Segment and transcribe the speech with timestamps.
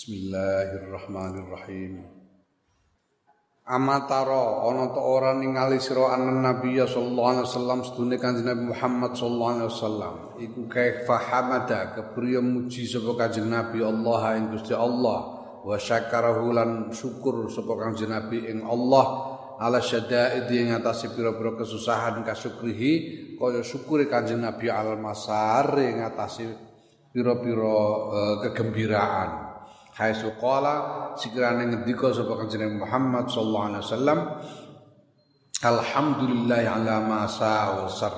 [0.00, 2.00] Bismillahirrahmanirrahim.
[3.68, 9.12] Amataro ana ta ora ningali sira anan Nabi sallallahu alaihi wasallam sedune Kanjeng Nabi Muhammad
[9.12, 10.40] sallallahu alaihi wasallam.
[10.40, 15.36] Iku kaifa hamada kepriye muji sapa Kanjeng Nabi Allah ing Gusti Allah.
[15.68, 19.36] Wa syakarahu lan syukur sapa Kanjeng Nabi ing Allah.
[19.60, 26.48] Ala syada'id ing atase pira-pira kesusahan kasukrihi kaya syukure Kanjeng Nabi al masar ing atase
[27.12, 29.49] pira-pira uh, kegembiraan
[29.90, 30.74] Hai suqala
[31.18, 34.18] sikirane ngendika sapa kanjeng Muhammad sallallahu alaihi wasallam.
[35.60, 38.14] Alhamdulillah ala ma sa'usar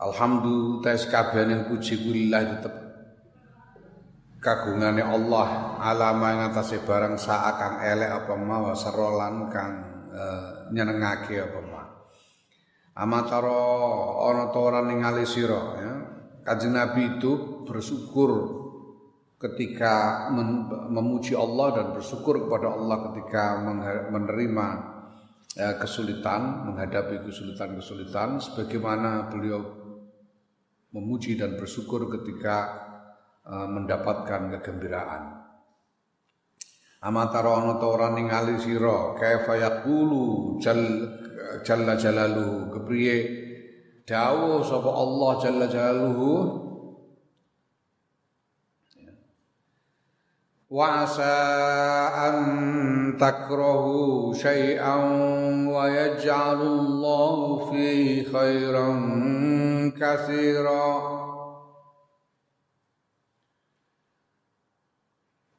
[0.00, 2.74] Alhamdulillah tes kabehane puji kulillah tetep.
[4.38, 9.72] Kagungane Allah alama ing atase barang saakang elek apa ma wasarolan kang
[10.14, 11.82] uh, nyenengake apa ma.
[13.02, 13.60] Amatara
[14.30, 15.92] ana ta ora ya.
[16.44, 18.63] Kanjeng Nabi itu bersyukur
[19.44, 20.26] ketika
[20.88, 23.60] memuji Allah dan bersyukur kepada Allah ketika
[24.08, 24.66] menerima
[25.52, 29.60] ya, kesulitan, menghadapi kesulitan-kesulitan sebagaimana beliau
[30.96, 32.56] memuji dan bersyukur ketika
[33.44, 35.44] uh, mendapatkan kegembiraan.
[37.04, 43.16] Amatara ana ta ora ningali sira kaifa yaqulu jalla jalaluhu kepriye
[44.08, 46.32] dawuh sapa Allah jalla jalaluhu
[50.74, 51.38] وعسى
[52.26, 52.36] أن
[53.20, 54.96] تكرهوا شيئا
[55.70, 58.90] ويجعل الله فيه خيرا
[59.94, 61.14] كثيرا.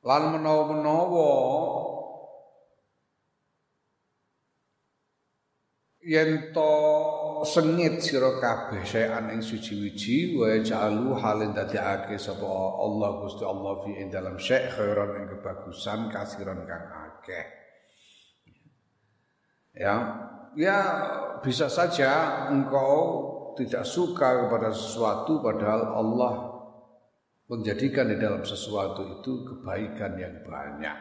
[0.05, 1.31] Lan menawa-menawa
[6.05, 6.71] yen to
[7.41, 12.45] sengit sira kabeh sayan ing suci-wiji wa ja'alu halin dadekake sapa
[12.77, 17.45] Allah Gusti Allah fi ing dalam syai khairan ing kebagusan kasiran kang akeh.
[19.73, 19.95] Ya
[20.53, 20.77] ya
[21.41, 22.93] bisa saja engkau
[23.57, 26.33] tidak suka kepada sesuatu padahal Allah
[27.49, 30.97] menjadikan di dalam sesuatu itu kebaikan yang banyak.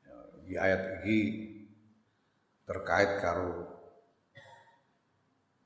[0.00, 1.55] Ya, di ayat ini
[2.66, 3.64] terkait karo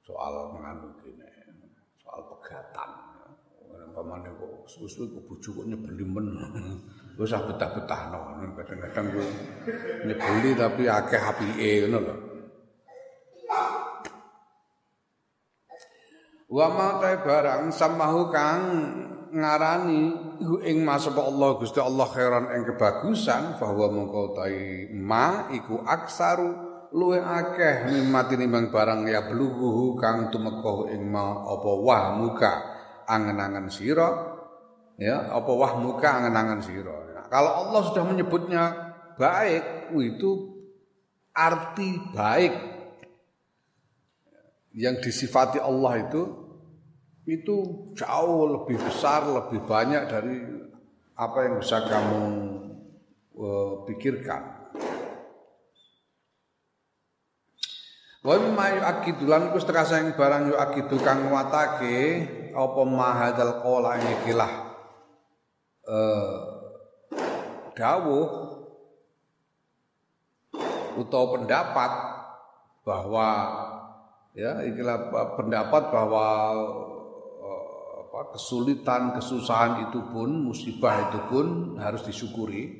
[0.04, 1.24] soal menganu gini,
[1.98, 2.90] soal pegatan.
[3.90, 6.26] Pamane kok susu kok bojo kok nyebeli men.
[7.18, 8.38] Wis ah betah-betahno.
[8.54, 9.26] Kadang-kadang gue
[10.06, 12.16] nyebeli tapi akeh apike ngono lho.
[16.54, 18.62] Wa ma barang samahu kang
[19.34, 20.02] ngarani
[20.66, 24.38] ing masapa Allah Gusti Allah khairan ing kebagusan bahwa mengko
[24.94, 31.70] ma iku aksaru luwe akeh mimati nimbang barang ya bluhu kang tumeka ing ma apa
[31.78, 32.52] wah muka
[33.06, 34.38] angen-angen sira.
[35.00, 36.94] Ya apa wah muka angen-angen sira.
[37.14, 38.62] Nah, kalau Allah sudah menyebutnya
[39.14, 40.30] baik itu
[41.30, 42.54] arti baik.
[44.70, 46.22] Yang disifati Allah itu
[47.26, 47.56] itu
[47.94, 50.36] jauh lebih besar lebih banyak dari
[51.14, 52.22] apa yang bisa kamu
[53.38, 54.49] uh, pikirkan
[58.20, 61.96] Wa mimma yu'akidu lan iku setengah yang barang yu'akidu kang nguatake
[62.52, 64.52] apa mahadal qala ini kilah
[65.88, 66.32] eh
[67.72, 68.28] dawuh
[71.00, 71.92] utawa pendapat
[72.84, 73.28] bahwa
[74.36, 75.08] ya ikilah
[75.40, 76.26] pendapat bahwa
[78.04, 81.46] apa kesulitan kesusahan itu pun musibah itu pun
[81.80, 82.79] harus disyukuri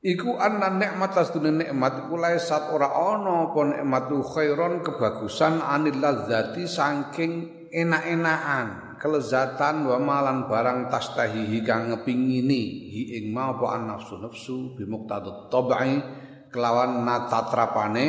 [0.00, 2.08] Iku anna nikmat asdune nikmat.
[2.08, 8.96] Iku laisat ora ana apa nikmatu khairon kebagusan anil ladzati saking enak-enakan.
[8.96, 12.62] Kelezatan wa malan barang tastahihi kang ngepingini.
[12.92, 16.00] Hi ing ma apa an nafsu nafsu bi muqtadut tabai
[16.48, 18.06] kelawan natatrapane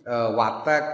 [0.00, 0.84] e, watek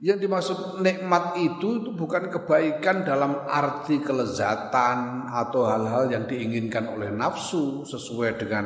[0.00, 7.12] yang dimaksud nikmat itu itu bukan kebaikan dalam arti kelezatan atau hal-hal yang diinginkan oleh
[7.12, 8.64] nafsu sesuai dengan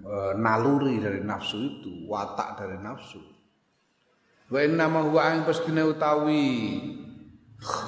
[0.00, 3.20] e, naluri dari nafsu itu, watak dari nafsu.
[4.48, 6.48] Wa inna ma huwa ang pastine utawi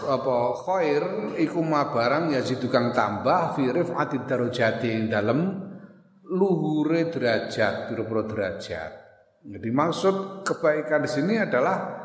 [0.05, 0.37] apa
[0.69, 1.05] khair
[1.40, 5.40] iku ma barang ya kang tambah fi rifati darajati dalam
[6.28, 8.93] luhure derajat, pira-pira derajat.
[9.43, 12.01] Jadi maksud kebaikan di sini adalah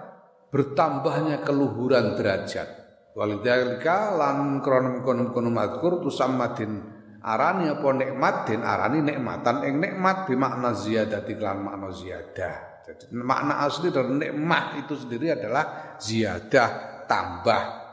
[0.49, 2.87] bertambahnya keluhuran derajat.
[3.17, 6.85] Walidzalika lan kronom konom konom madkur tusammadin
[7.25, 12.85] arani apa nikmat den arani nikmatan ing nikmat bimakna ziyadati lan makna ziyadah.
[12.87, 17.87] Jadi makna asli dari nikmat itu sendiri adalah ziyadah tambah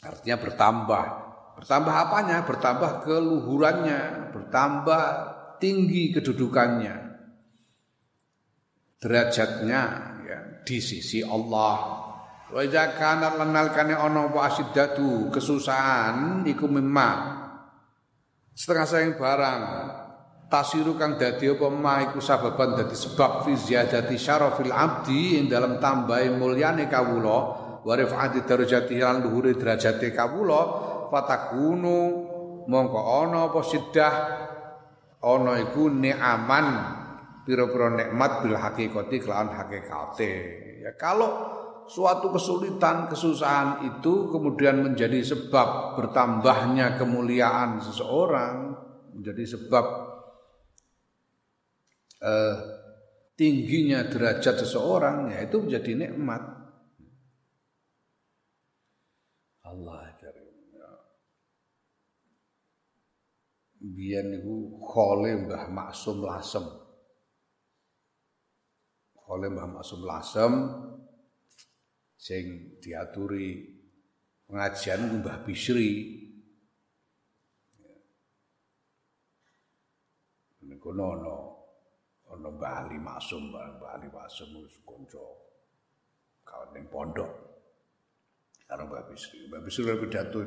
[0.00, 1.06] Artinya bertambah.
[1.60, 2.38] Bertambah apanya?
[2.48, 5.04] Bertambah keluhurannya, bertambah
[5.60, 6.96] tinggi kedudukannya.
[9.00, 10.09] Derajatnya ya,
[10.70, 12.06] di sisi Allah.
[12.54, 17.38] Wa idza kana lanalkane ana apa asiddatu kesusahan iku mimma
[18.54, 19.62] setengah sayang barang
[20.50, 25.78] tasiru kang dadi apa ma iku sababan dadi sebab fi ziyadati syarafil abdi ing dalam
[25.78, 27.38] tambahi mulyane kawula
[27.86, 30.60] wa rif'ati darajati lan luhure derajate kawula
[31.06, 31.98] fatakunu
[32.66, 34.14] mongko ana apa siddah
[35.22, 36.66] ana iku ni'aman
[37.44, 40.32] pira-pira nikmat bil hakikati kelawan hakikate
[40.84, 41.60] ya kalau
[41.90, 48.78] suatu kesulitan, kesusahan itu kemudian menjadi sebab bertambahnya kemuliaan seseorang,
[49.18, 49.86] menjadi sebab
[52.22, 52.56] eh,
[53.34, 56.42] tingginya derajat seseorang ya itu menjadi nikmat.
[59.66, 60.46] Allah karim.
[63.80, 66.79] Biyen niku khole Mbah Maksum Lasem.
[69.30, 70.52] Khole Mbah Maksum Lasem
[72.18, 73.62] sing diaturi
[74.42, 76.18] pengajian Mbah Bisri.
[80.66, 81.62] Niku nono
[82.26, 85.22] ana Mbah Masum, Mbah Ali Masum wis kanca
[86.42, 87.30] kawan ning pondok
[88.66, 89.46] karo Mbah Bisri.
[89.46, 90.42] Mbah Bisri pidato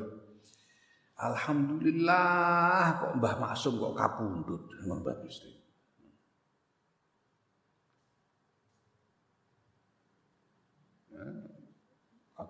[1.24, 5.63] Alhamdulillah kok Mbah Masum kok kapundhut Mbah Bisri.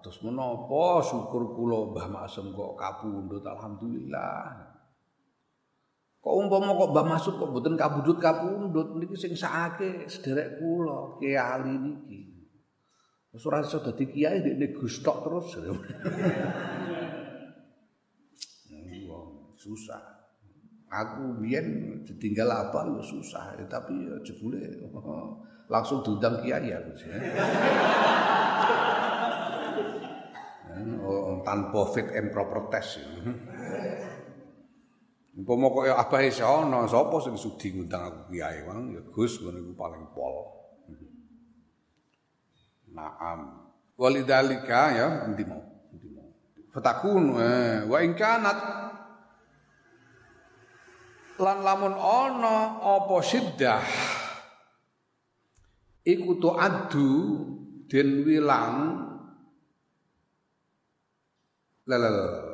[0.03, 4.51] Atus menapa syukur kula Mbah Masum kok kapundhut alhamdulillah.
[6.19, 12.35] Kok umpama kok Mbah Masud kok mboten kabudut-kabundut niki sing sakake sederek kula Kiai niki.
[13.31, 15.55] Wis ora iso dadi kiai dekne gustok terus.
[19.07, 20.03] Wong susah.
[20.91, 24.67] Aku biyen ditinggal apa lu susah, ya, tapi ya jebule
[25.73, 27.07] langsung diundang kiai aku sih.
[31.03, 32.99] Oh, tanpa fit and proper test.
[32.99, 33.07] Ya.
[35.33, 39.57] Umpama kok ya abahe sono, sapa sing sudi ngundang aku kiai wong ya Gus ngono
[39.65, 40.35] iku paling pol.
[42.97, 43.39] Naam.
[43.97, 45.61] Walidalika ya endi mau?
[45.89, 46.29] Endi mau?
[46.69, 48.59] Fatakun eh, wa in kanat
[51.41, 53.81] lan lamun ana apa siddah
[56.05, 57.09] iku adu
[57.89, 58.77] den wilang
[61.87, 62.53] lalala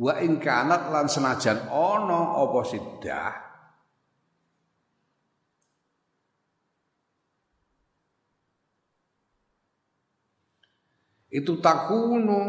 [0.00, 3.32] wa ing kanat lan senajan ana apa sidah
[11.30, 12.42] itu takunu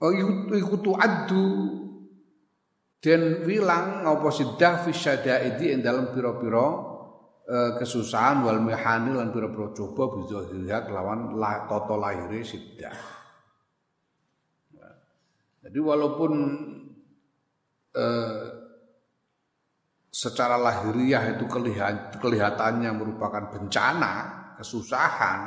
[0.00, 0.12] oh,
[0.54, 1.48] iku adu
[3.02, 6.66] dan wilang apa sidah fi syadaidi ing dalam pira-pira
[7.50, 11.98] eh, kesusahan wal mihani lan pira-pira coba bisa dilihat lawan la, toto
[12.46, 13.19] sidah
[15.60, 16.32] jadi walaupun
[17.92, 18.44] eh,
[20.10, 21.44] secara lahiriah itu
[22.18, 24.12] kelihatannya merupakan bencana,
[24.58, 25.40] kesusahan,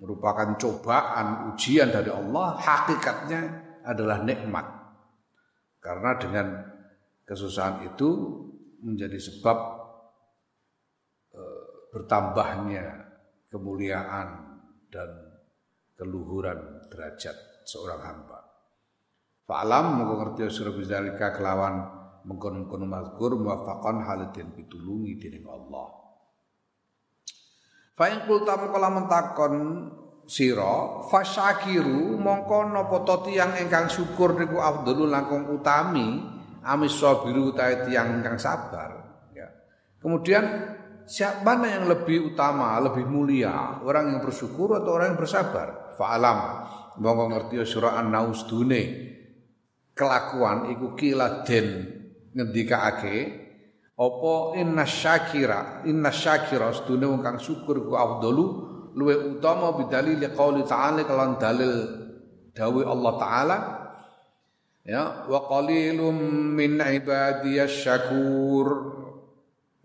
[0.00, 3.42] merupakan cobaan, ujian dari Allah, hakikatnya
[3.84, 4.66] adalah nikmat.
[5.82, 6.46] Karena dengan
[7.26, 8.10] kesusahan itu
[8.80, 9.58] menjadi sebab
[11.34, 12.86] eh, bertambahnya
[13.50, 14.28] kemuliaan
[14.88, 15.10] dan
[15.98, 17.34] keluhuran derajat
[17.66, 18.35] seorang hamba.
[19.46, 21.86] Fa'alam mongko ngerti sira bizalika kelawan
[22.26, 25.86] mengkon-mengkon mazkur muwafaqan halatin pitulungi dening Allah.
[27.94, 29.54] Fa in qulta mongko lamun takon
[30.26, 36.26] sira fasyakiru mongko napa to tiyang ingkang syukur niku afdhalu langkung utami
[36.66, 38.98] amis sabiru utahe tiyang ingkang sabar
[39.30, 39.46] ya.
[40.02, 40.74] Kemudian
[41.06, 45.94] siapa mana yang lebih utama, lebih mulia, orang yang bersyukur atau orang yang bersabar?
[45.94, 46.38] Fa'alam
[46.98, 49.14] mongko ngerti sira an-naus dune
[49.96, 51.88] kelakuan iku kila den
[52.36, 53.16] ngendikaake
[53.96, 58.44] apa inna syakira inna syakira sedune wong kang syukur ku afdalu
[58.92, 61.74] luwe utama bidalil qauli ta'ala kalan dalil
[62.52, 63.58] dawuh Allah taala
[64.84, 66.16] ya wa qalilum
[66.56, 68.68] min ibadiyasy syakur.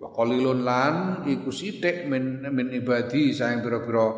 [0.01, 0.95] Wa qalilun lan
[1.29, 4.09] iku sithik min min ibadi sayang pira-pira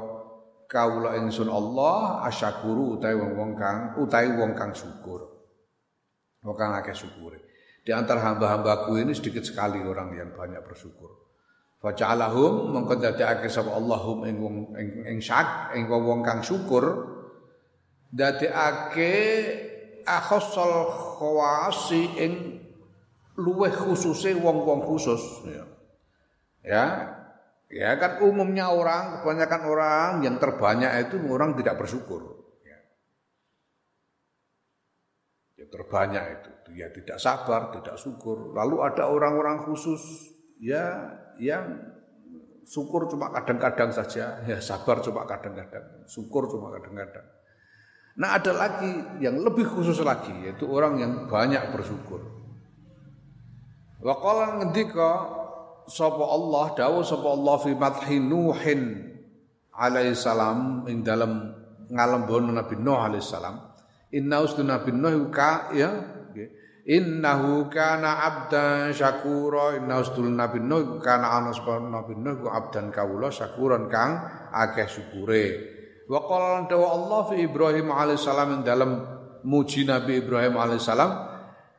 [0.64, 5.33] kawula ingsun Allah asyakuru utawi wong-wong kang utawi wong kang syukur
[6.44, 7.40] Bukan akeh syukur.
[7.84, 11.24] Di antara hamba-hambaku ini sedikit sekali orang yang banyak bersyukur.
[11.84, 17.12] Faja'alahum mongko dadekake sapa Allahum ing wong ing syak ing wong kang syukur
[18.08, 19.12] dadekake
[20.08, 20.88] akhassal
[21.20, 22.34] khawasi ing
[23.36, 25.66] luweh khususe wong-wong khusus ya.
[26.64, 26.86] ya.
[27.74, 32.46] Ya kan umumnya orang, kebanyakan orang yang terbanyak itu orang tidak bersyukur.
[32.62, 32.78] Ya,
[35.58, 38.54] ya terbanyak itu, dia tidak sabar, tidak syukur.
[38.54, 40.30] Lalu ada orang-orang khusus
[40.62, 41.10] ya
[41.42, 41.82] yang
[42.62, 47.26] syukur cuma kadang-kadang saja, ya sabar cuma kadang-kadang, syukur cuma kadang-kadang.
[48.14, 52.22] Nah ada lagi yang lebih khusus lagi yaitu orang yang banyak bersyukur.
[53.98, 55.10] Wa qala ngendika
[55.90, 58.82] sapa Allah dawuh sapa Allah fi madhi Nuhin
[59.74, 61.58] alaihi salam ing dalam
[61.90, 63.73] ngalembono Nabi Nuh alaihi salam.
[64.14, 65.90] Inna ustu Nabi Nuh ka ya
[66.84, 73.88] Innahu kana abdan syakura inna ustul nabi Nuh kana ana nabi Nuh abdan kawula syakuran
[73.88, 74.20] kang
[74.52, 75.46] akeh syukure.
[76.12, 79.00] Wa qala dawa Allah fi Ibrahim alaihissalam dalam
[79.48, 81.12] muji Nabi Ibrahim alaihissalam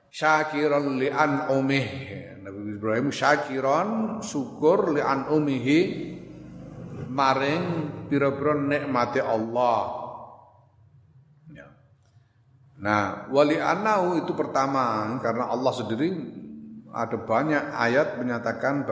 [0.09, 1.88] syakiran li an umih.
[2.41, 5.81] Nabi Ibrahim syakiran syukur li an umihi
[7.12, 7.64] maring
[8.09, 10.03] pira-pira nikmate Allah.
[12.85, 16.12] Nah, wali anau itu pertama karena Allah sendiri
[16.93, 18.85] ada banyak ayat menyatakan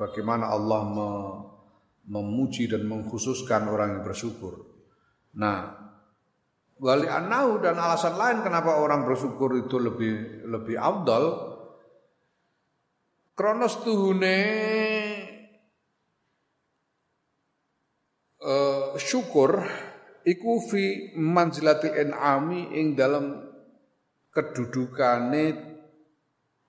[0.00, 1.10] bagaimana Allah me
[2.06, 4.64] memuji dan mengkhususkan orang yang bersyukur.
[5.36, 5.68] Nah,
[6.80, 11.24] wali anau dan alasan lain kenapa orang bersyukur itu lebih lebih abdal
[13.36, 14.40] kronos tuhune
[18.40, 19.60] uh, syukur
[20.26, 23.46] iku fi manzilati en'ami ing dalam
[24.34, 25.44] kedudukane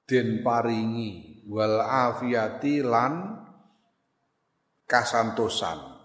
[0.05, 3.43] den paringi wal afiati lan
[4.85, 5.97] kasantosan.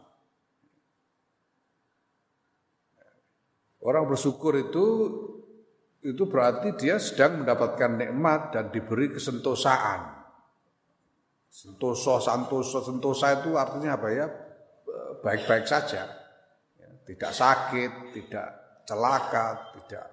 [3.82, 4.86] Orang bersyukur itu
[6.02, 10.22] itu berarti dia sedang mendapatkan nikmat dan diberi kesentosaan.
[11.46, 14.26] Sentoso, santoso, sentosa itu artinya apa ya?
[15.22, 16.21] Baik-baik saja.
[17.02, 18.48] Ya, tidak sakit, tidak
[18.86, 20.06] celaka, tidak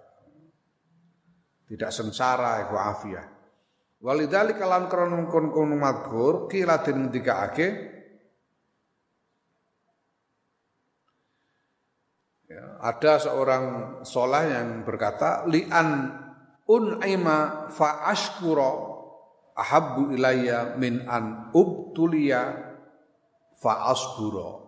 [1.70, 3.26] tidak sengsara iku afiyah.
[4.02, 7.68] Walidali kalan kronon kon kon madkur kila den ake
[12.80, 13.64] ada seorang
[14.08, 16.16] soleh yang berkata li'an
[16.66, 18.72] un'ima fa ashkura
[19.60, 22.56] ahabbu ilayya min an ubtuliya
[23.60, 24.59] fa asbura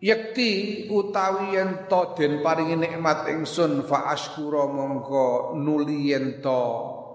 [0.00, 6.60] Yakti utawi yen to den paringi nikmat ingsun fa ashkura mongko nuli yen to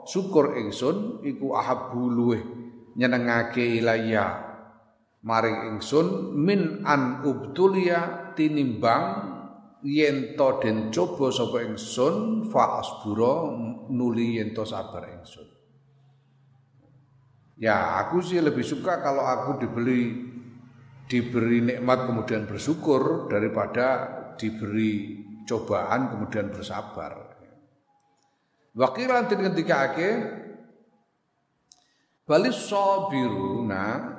[0.05, 2.41] syukur ingsun iku ahabbu luweh
[2.93, 4.37] nyenengake ilayya
[5.25, 9.33] maring ingsun min an ubtulia tinimbang
[9.81, 13.49] yen to den coba sapa ingsun fa asbura
[13.89, 15.49] nuli yen to sabar ingsun.
[17.57, 20.34] Ya aku sih lebih suka kalau aku dibeli
[21.05, 23.87] diberi nikmat kemudian bersyukur daripada
[24.35, 27.37] diberi cobaan kemudian bersabar
[28.73, 30.09] wakilan ketika ake
[32.25, 34.15] bali sabiruna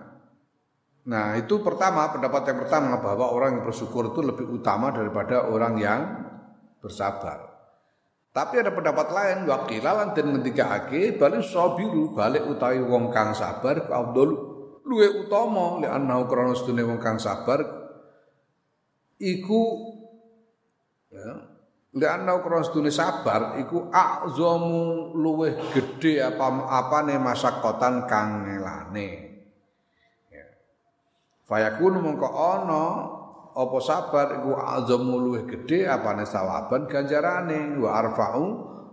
[1.06, 5.78] Nah itu pertama pendapat yang pertama bahwa orang yang bersyukur itu lebih utama daripada orang
[5.78, 6.00] yang
[6.82, 7.46] bersabar.
[8.34, 13.86] Tapi ada pendapat lain wakilalan dan ketika ake balik sobiru balik utawi wong kang sabar
[13.86, 14.55] abdul
[14.86, 17.58] luwe utama li annahu krana sedune wong kang sabar
[19.18, 19.62] iku
[21.10, 21.30] ya
[21.98, 29.26] li annahu krana sedune sabar iku akzamu luweh gede apa apane masakotan kang ngelane
[31.46, 32.84] Fayakun mongko ana
[33.54, 38.46] apa sabar iku azamu luwih gedhe apane sawaban ganjarane wa arfa'u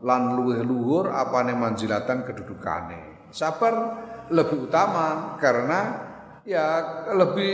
[0.05, 3.33] lan luwih luhur apane manjilatan kedudukane.
[3.33, 3.73] Sabar
[4.31, 5.79] lebih utama karena
[6.47, 6.65] ya
[7.11, 7.53] lebih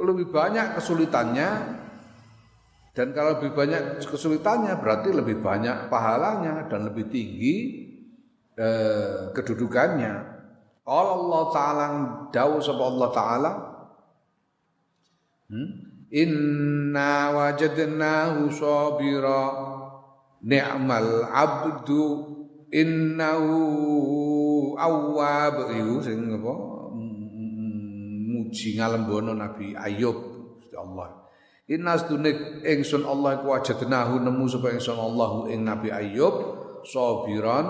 [0.00, 1.50] lebih banyak kesulitannya
[2.96, 7.56] dan kalau lebih banyak kesulitannya berarti lebih banyak pahalanya dan lebih tinggi
[8.56, 10.36] eh, kedudukannya.
[10.86, 11.86] Allah Ta'ala
[12.30, 13.52] dawuh sapa Allah Ta'ala
[15.46, 15.78] Hmm?
[16.10, 19.42] Inna wajadnahu sabira
[20.42, 22.02] ni'mal abdu
[22.74, 23.62] innahu
[24.76, 26.52] awwab iku sing apa?
[28.26, 30.36] Muji ngalembono Nabi Ayub.
[30.76, 31.26] Allah.
[31.66, 36.34] Inna sedune ingsun Allah iku wajadnahu nemu sapa ingsun Allah ing Nabi Ayub
[36.86, 37.66] sabiran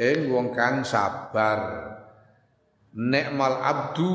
[0.00, 1.90] ing wong kang sabar.
[2.96, 4.14] Nikmal abdu.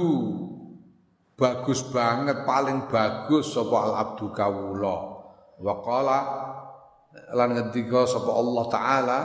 [1.36, 4.98] Bagus banget paling bagus sapa al abdu kawula.
[5.60, 6.20] Wa qala
[7.36, 9.20] lan ngendika sapa Allah taala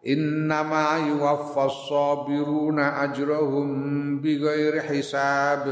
[0.00, 3.68] Innama yuwaffas sabiruna ajrahum
[4.24, 5.68] bighairi hisab.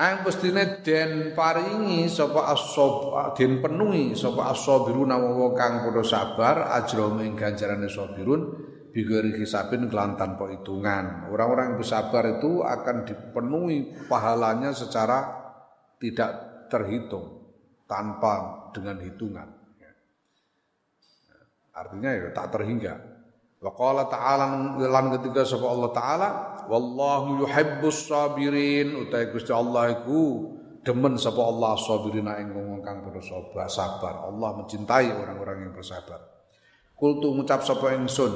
[0.00, 7.20] Ang pestine den paringi sapa asob den penuhi sapa asabiruna wong kang padha sabar ajrahum
[7.24, 8.40] ing ganjarane sabirun
[8.92, 11.30] bighairi hisabin kelan tanpa hitungan.
[11.30, 15.18] Orang-orang yang bersabar itu akan dipenuhi pahalanya secara
[15.96, 17.48] tidak terhitung
[17.88, 19.59] tanpa dengan hitungan.
[21.80, 23.00] Artinya ya tak terhingga.
[23.60, 26.28] Wa qala ta'ala lan ketika sapa Allah taala
[26.68, 30.48] wallahu yuhibbus sabirin utai Gusti Allah iku
[30.80, 34.28] demen sapa Allah sabirin ing wong kang bersabar sabar.
[34.28, 36.20] Allah mencintai orang-orang yang bersabar.
[36.96, 38.32] Kultu ngucap sapa ingsun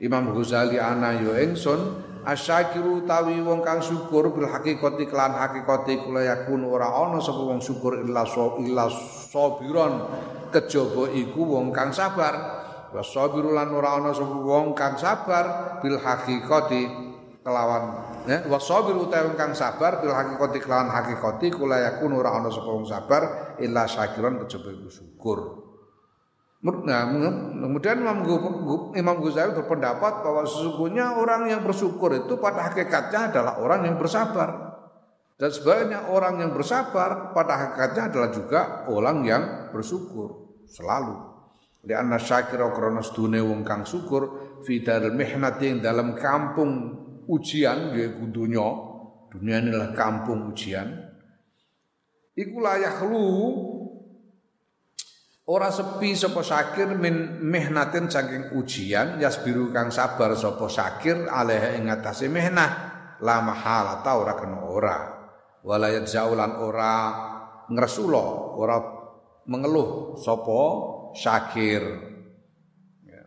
[0.00, 1.80] Imam Ghazali ana yo ingsun
[2.24, 7.60] asyakiru tawi wong kang syukur bil hakikati kelan hakikati kula yakun ora ana sapa wong
[7.60, 8.24] syukur illa
[8.64, 8.84] illa
[9.28, 10.08] sabiron
[10.48, 12.63] kejaba iku wong kang sabar
[12.94, 16.82] wasabiru lan ora ana sapa wong kang sabar bil haqiqati
[17.42, 22.70] kelawan ya wasabiru utawa kang sabar bil haqiqati kelawan haqiqati kula yakun ora ana sapa
[22.70, 25.64] wong sabar illa syakiran kejaba syukur
[26.64, 27.12] Nah,
[27.60, 28.24] kemudian Imam,
[28.96, 34.80] Imam Ghazali berpendapat bahwa sesungguhnya orang yang bersyukur itu pada hakikatnya adalah orang yang bersabar.
[35.36, 39.42] Dan sebaliknya orang yang bersabar pada hakikatnya adalah juga orang yang
[39.76, 41.33] bersyukur selalu.
[41.84, 46.72] Li anna syakira krana sedune wong kang syukur fi daril mihnati dalam kampung
[47.28, 48.68] ujian yaiku dunya.
[49.28, 50.88] Dunia inilah kampung ujian.
[52.34, 53.24] Iku layak lu
[55.44, 61.92] ora sepi sapa syakir min mihnatin saking ujian yasbiru kang sabar sapa syakir alaiha ing
[61.92, 62.70] atase mihnah
[63.20, 64.96] la mahala ta ora kena ora
[65.60, 66.92] wala yadzaulan ora
[67.68, 68.24] ngresula
[68.56, 68.76] ora
[69.44, 70.60] mengeluh sapa
[71.14, 71.82] syakir.
[73.06, 73.24] Ya.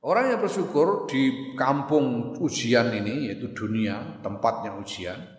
[0.00, 5.38] Orang yang bersyukur di kampung ujian ini yaitu dunia tempatnya ujian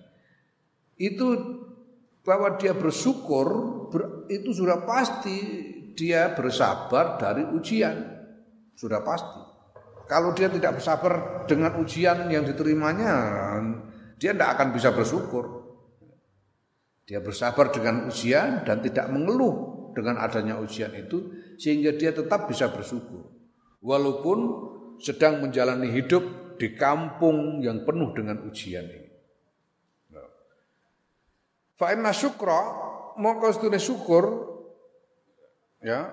[0.99, 1.27] itu
[2.27, 3.47] bahwa dia bersyukur
[4.27, 5.38] itu sudah pasti
[5.95, 8.19] dia bersabar dari ujian
[8.75, 9.41] sudah pasti.
[10.06, 13.13] Kalau dia tidak bersabar dengan ujian yang diterimanya,
[14.19, 15.45] dia tidak akan bisa bersyukur.
[17.08, 22.71] Dia bersabar dengan ujian dan tidak mengeluh dengan adanya ujian itu sehingga dia tetap bisa
[22.71, 23.27] bersyukur.
[23.83, 24.39] Walaupun
[25.03, 29.12] sedang menjalani hidup di kampung yang penuh dengan ujian ini.
[31.75, 32.59] Fa inna syukra
[33.19, 34.23] mongko syukur
[35.83, 36.12] ya.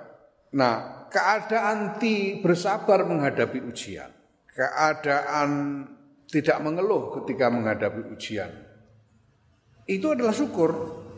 [0.54, 4.08] Nah, keadaan ti bersabar menghadapi ujian,
[4.54, 5.82] keadaan
[6.30, 8.54] tidak mengeluh ketika menghadapi ujian,
[9.90, 10.70] itu adalah syukur.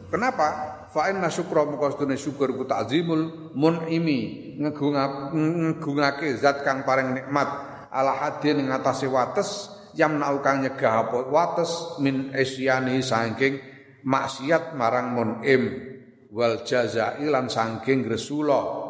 [0.09, 0.78] Kenapa?
[0.89, 7.49] Fa inna syukra muqastune syukur ku ta'zimul mun'imi ngegungake zat kang paring nikmat.
[7.93, 13.61] Ala hadin ing atase wates yang kang nyegah apa wates min isyani saking
[14.05, 15.63] maksiat marang mun'im.
[16.33, 18.89] Wal jazai lan saking gresula.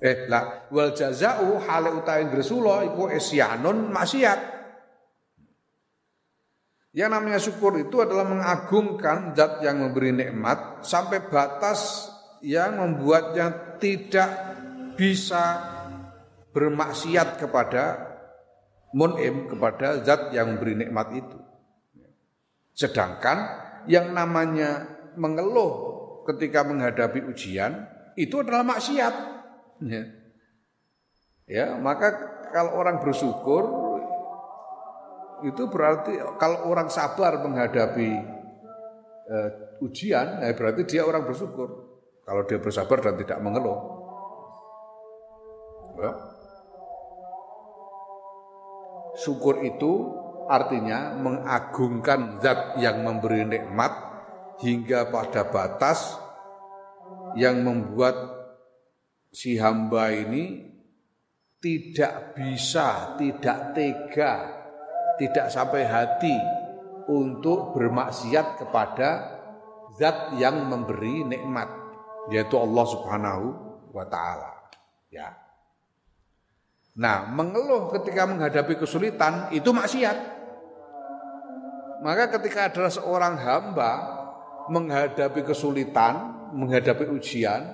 [0.00, 4.55] Eh lah wal jazau hale utahe gresula iku isyanun maksiat
[6.96, 12.08] yang namanya syukur itu adalah mengagungkan zat yang memberi nikmat sampai batas
[12.40, 14.56] yang membuatnya tidak
[14.96, 15.60] bisa
[16.56, 18.00] bermaksiat kepada
[18.96, 21.36] munim kepada zat yang memberi nikmat itu.
[22.72, 23.44] Sedangkan
[23.92, 24.88] yang namanya
[25.20, 25.72] mengeluh
[26.24, 29.14] ketika menghadapi ujian itu adalah maksiat.
[29.84, 30.04] Ya,
[31.44, 32.08] ya maka
[32.56, 33.85] kalau orang bersyukur
[35.44, 38.10] itu berarti kalau orang sabar menghadapi
[39.28, 39.48] uh,
[39.84, 41.68] ujian, ya berarti dia orang bersyukur.
[42.26, 43.78] Kalau dia bersabar dan tidak mengeluh.
[46.00, 46.12] Ya.
[49.16, 49.92] Syukur itu
[50.46, 53.92] artinya mengagungkan zat yang memberi nikmat
[54.60, 56.18] hingga pada batas
[57.36, 58.16] yang membuat
[59.32, 60.72] si hamba ini
[61.60, 64.55] tidak bisa, tidak tega
[65.16, 66.36] tidak sampai hati
[67.08, 69.38] untuk bermaksiat kepada
[69.96, 71.68] zat yang memberi nikmat
[72.28, 73.46] yaitu Allah Subhanahu
[73.94, 74.52] wa taala.
[75.08, 75.32] Ya.
[76.98, 80.36] Nah mengeluh ketika menghadapi kesulitan itu maksiat.
[82.04, 83.92] Maka ketika ada seorang hamba
[84.68, 87.72] menghadapi kesulitan menghadapi ujian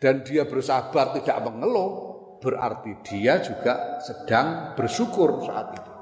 [0.00, 2.10] dan dia bersabar tidak mengeluh
[2.40, 5.99] berarti dia juga sedang bersyukur saat itu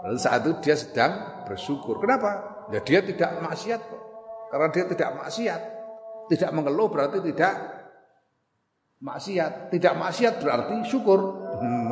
[0.00, 2.00] Lalu saat itu dia sedang bersyukur.
[2.00, 2.64] Kenapa?
[2.72, 4.02] Ya dia tidak maksiat kok.
[4.50, 5.60] Karena dia tidak maksiat.
[6.30, 7.54] Tidak mengeluh berarti tidak
[9.02, 9.68] maksiat.
[9.74, 11.18] Tidak maksiat berarti syukur.
[11.60, 11.90] Hmm,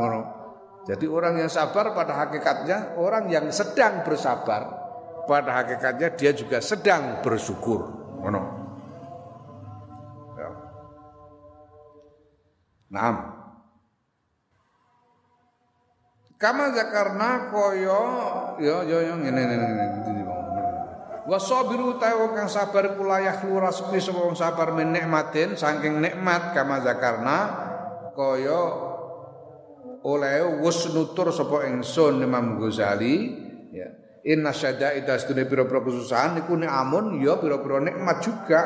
[0.89, 4.89] Jadi orang yang sabar pada hakikatnya orang yang sedang bersabar
[5.29, 7.85] pada hakikatnya dia juga sedang bersyukur.
[8.25, 8.43] Ngono.
[10.41, 10.49] Ya.
[16.39, 18.03] Kama zakarna koyo
[18.63, 20.23] yo yo yo ngene ngene ngene
[21.29, 26.81] Wasabiru tahu kang sabar kula yakhlu rasmi sapa wong sabar men nikmatin saking nikmat kama
[26.81, 27.39] zakarna
[28.17, 28.63] kaya
[30.07, 33.35] oleh wis nutur sapa ingsun Imam Ghazali
[33.75, 33.93] ya.
[34.25, 38.61] Inna syada'ida sedune pira-pira kesusahan niku amun ya pira-pira nikmat juga.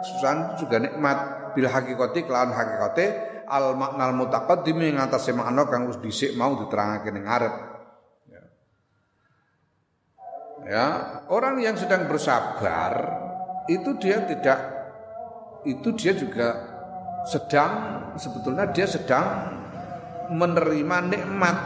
[0.00, 1.18] Kesusahan juga nikmat.
[1.56, 3.06] Bil hakikati kelawan hakikate
[3.48, 7.54] al maknal mutaqaddim ing atase makna kang wis dhisik mau diterangake ning ngarep
[10.68, 10.86] ya
[11.32, 12.92] orang yang sedang bersabar
[13.68, 14.60] itu dia tidak
[15.64, 16.48] itu dia juga
[17.26, 17.72] sedang
[18.16, 19.58] sebetulnya dia sedang
[20.32, 21.58] menerima nikmat.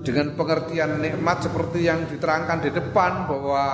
[0.00, 3.64] Dengan pengertian nikmat seperti yang diterangkan di depan bahwa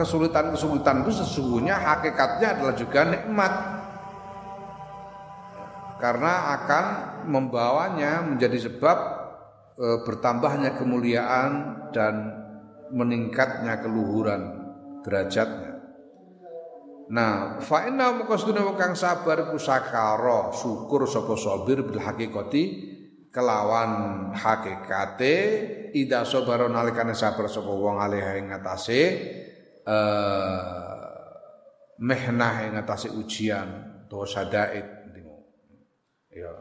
[0.00, 3.52] kesulitan-kesulitan itu sesungguhnya hakikatnya adalah juga nikmat
[6.04, 6.84] karena akan
[7.32, 8.98] membawanya menjadi sebab
[9.80, 12.28] e, bertambahnya kemuliaan dan
[12.92, 14.68] meningkatnya keluhuran
[15.00, 15.80] derajatnya.
[17.08, 22.64] Nah, fa inna mukasduna kang sabar ku syukur sapa sabir bil hakikati
[23.32, 25.36] kelawan hakikate
[25.96, 29.00] ida sabara nalikane sabar sapa wong alih ing ngatasé
[29.88, 30.60] eh
[31.96, 33.68] mehnah ing ngatasé ujian
[34.08, 35.03] to sadaid
[36.34, 36.52] ya.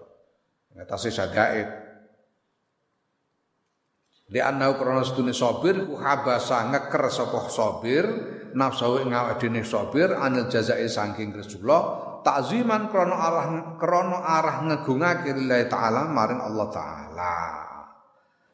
[0.74, 1.84] Ngatasé sadaid
[4.34, 8.06] Li annahu krana sedune sabir ku habasa ngeker sapa sabir
[8.58, 11.82] nafsu ing awake dene sabir anil jazai saking Rasulullah
[12.26, 13.46] takziman krana arah
[13.78, 17.36] krana arah ngegungake lillahi taala maring Allah taala.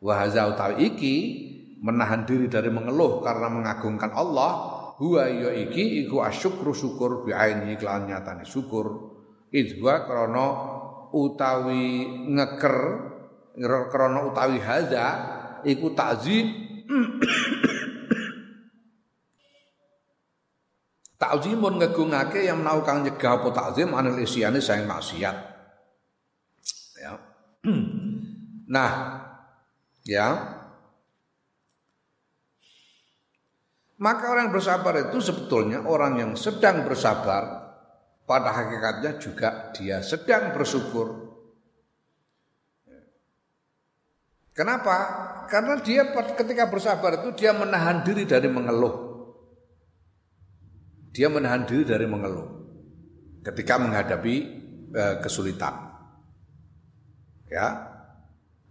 [0.03, 0.51] Wa hadza
[0.81, 1.15] iki
[1.79, 4.51] menahan diri dari mengeluh karena mengagungkan Allah
[4.99, 9.15] huwa ya iki iku asyukru syukur bi aini kelawan nyatane syukur.
[9.49, 10.45] Idwa krana
[11.13, 12.77] utawi ngeker
[13.89, 15.07] krana utawi hadza
[15.65, 16.47] iku takzim
[21.19, 25.35] Takzimun ngegungake yang mau kang nyegah apa takzim anil isyane sayang maksiat.
[27.03, 27.13] Ya.
[28.69, 29.17] Nah,
[30.05, 30.29] ya.
[33.97, 37.58] Maka orang bersabar itu sebetulnya orang yang sedang bersabar
[38.29, 41.29] pada hakikatnya juga dia sedang bersyukur
[44.59, 44.95] Kenapa?
[45.47, 49.23] Karena dia ketika bersabar itu dia menahan diri dari mengeluh.
[51.15, 52.59] Dia menahan diri dari mengeluh
[53.39, 54.35] ketika menghadapi
[54.91, 55.95] e, kesulitan.
[57.47, 57.87] Ya.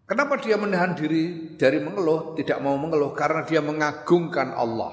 [0.05, 3.17] Kenapa dia menahan diri dari mengeluh, tidak mau mengeluh?
[3.17, 4.93] Karena dia mengagungkan Allah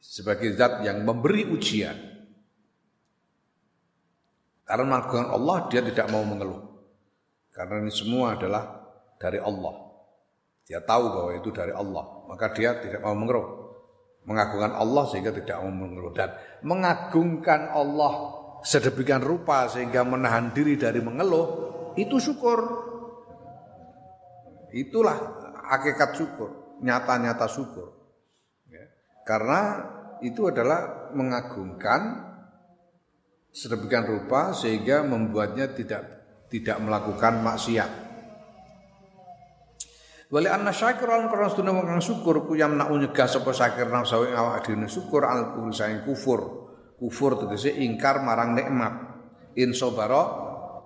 [0.00, 2.11] sebagai zat yang memberi ujian.
[4.72, 6.64] Karena mengagungkan Allah, dia tidak mau mengeluh.
[7.52, 8.88] Karena ini semua adalah
[9.20, 9.92] dari Allah.
[10.64, 13.68] Dia tahu bahwa itu dari Allah, maka dia tidak mau mengeluh.
[14.24, 16.32] Mengagungkan Allah sehingga tidak mau mengeluh dan
[16.64, 18.12] mengagungkan Allah
[18.64, 21.46] sedemikian rupa sehingga menahan diri dari mengeluh
[22.00, 22.64] itu syukur.
[24.72, 25.20] Itulah
[25.68, 27.92] hakikat syukur, nyata-nyata syukur.
[28.72, 28.88] Ya.
[29.28, 29.60] Karena
[30.24, 32.31] itu adalah mengagungkan
[33.52, 37.90] sedemikian rupa sehingga membuatnya tidak tidak melakukan maksiat.
[40.32, 44.32] Wali anna syakir lan karena sedune wong syukur ku yamna nyegah sapa syakir nafsu ing
[44.32, 46.40] awak dhewe syukur al kufur saing kufur.
[46.96, 49.12] Kufur tegese ingkar marang nikmat.
[49.60, 50.24] In sabara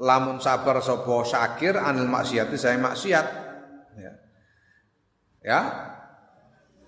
[0.03, 3.27] lamun sabar sapa syakir anil maksiati saya maksiat.
[3.95, 4.13] Ya.
[5.47, 5.61] ya.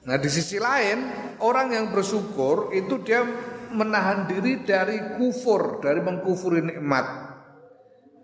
[0.03, 0.99] Nah di sisi lain
[1.39, 3.23] orang yang bersyukur itu dia
[3.73, 7.29] menahan diri dari kufur, dari mengkufuri nikmat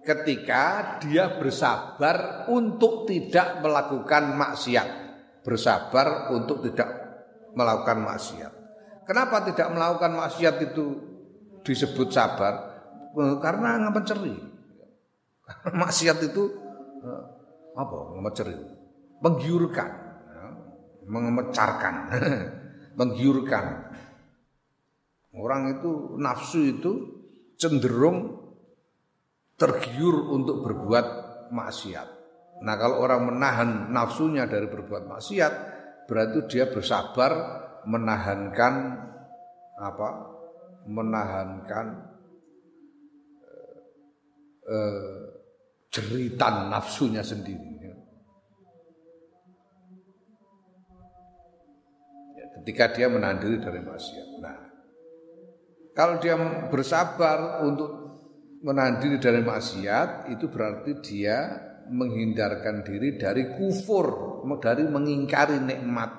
[0.04, 4.88] ketika dia bersabar untuk tidak melakukan maksiat.
[5.44, 6.88] Bersabar untuk tidak
[7.52, 8.52] melakukan maksiat.
[9.04, 10.84] Kenapa tidak melakukan maksiat itu
[11.60, 12.52] disebut sabar?
[13.12, 14.36] Eh, karena ngepeceri.
[15.84, 16.42] maksiat itu
[17.04, 17.22] eh,
[17.76, 17.98] apa?
[18.16, 18.56] Ngepeceri.
[19.20, 19.90] Menggiurkan,
[20.28, 20.46] ya.
[21.08, 21.94] mengemecarkan,
[23.00, 23.64] menggiurkan.
[25.34, 26.92] Orang itu nafsu itu
[27.58, 28.38] cenderung
[29.58, 31.06] tergiur untuk berbuat
[31.50, 32.08] maksiat.
[32.62, 35.52] Nah kalau orang menahan nafsunya dari berbuat maksiat,
[36.06, 37.32] berarti dia bersabar
[37.84, 38.74] menahankan
[39.74, 40.08] apa
[40.86, 41.86] menahankan
[44.70, 45.20] eh,
[45.90, 47.94] jeritan nafsunya sendiri ya,
[52.60, 54.26] ketika dia menahan diri dari maksiat
[55.94, 56.34] kalau dia
[56.68, 58.04] bersabar untuk
[58.66, 61.38] menahan diri dari maksiat itu berarti dia
[61.86, 66.10] menghindarkan diri dari kufur, dari mengingkari nikmat.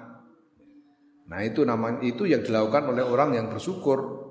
[1.25, 4.23] Nah, itu namanya itu yang dilakukan oleh orang yang bersyukur.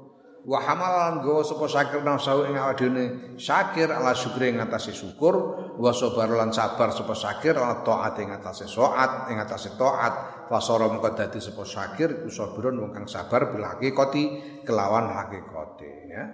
[0.44, 3.04] Wa hamalan go sapa syakir nafsu ing awake dhewe
[3.40, 8.30] syakir ala syukri ing atase syukur, wa sabar lan sabar sapa syakir ala taat ing
[8.30, 13.50] atase taat, ing atase taat, fasara mengko dadi sapa syakir iku sabirun wong kang sabar
[13.50, 14.24] bil hakikati
[14.62, 16.24] kelawan hakikate ya.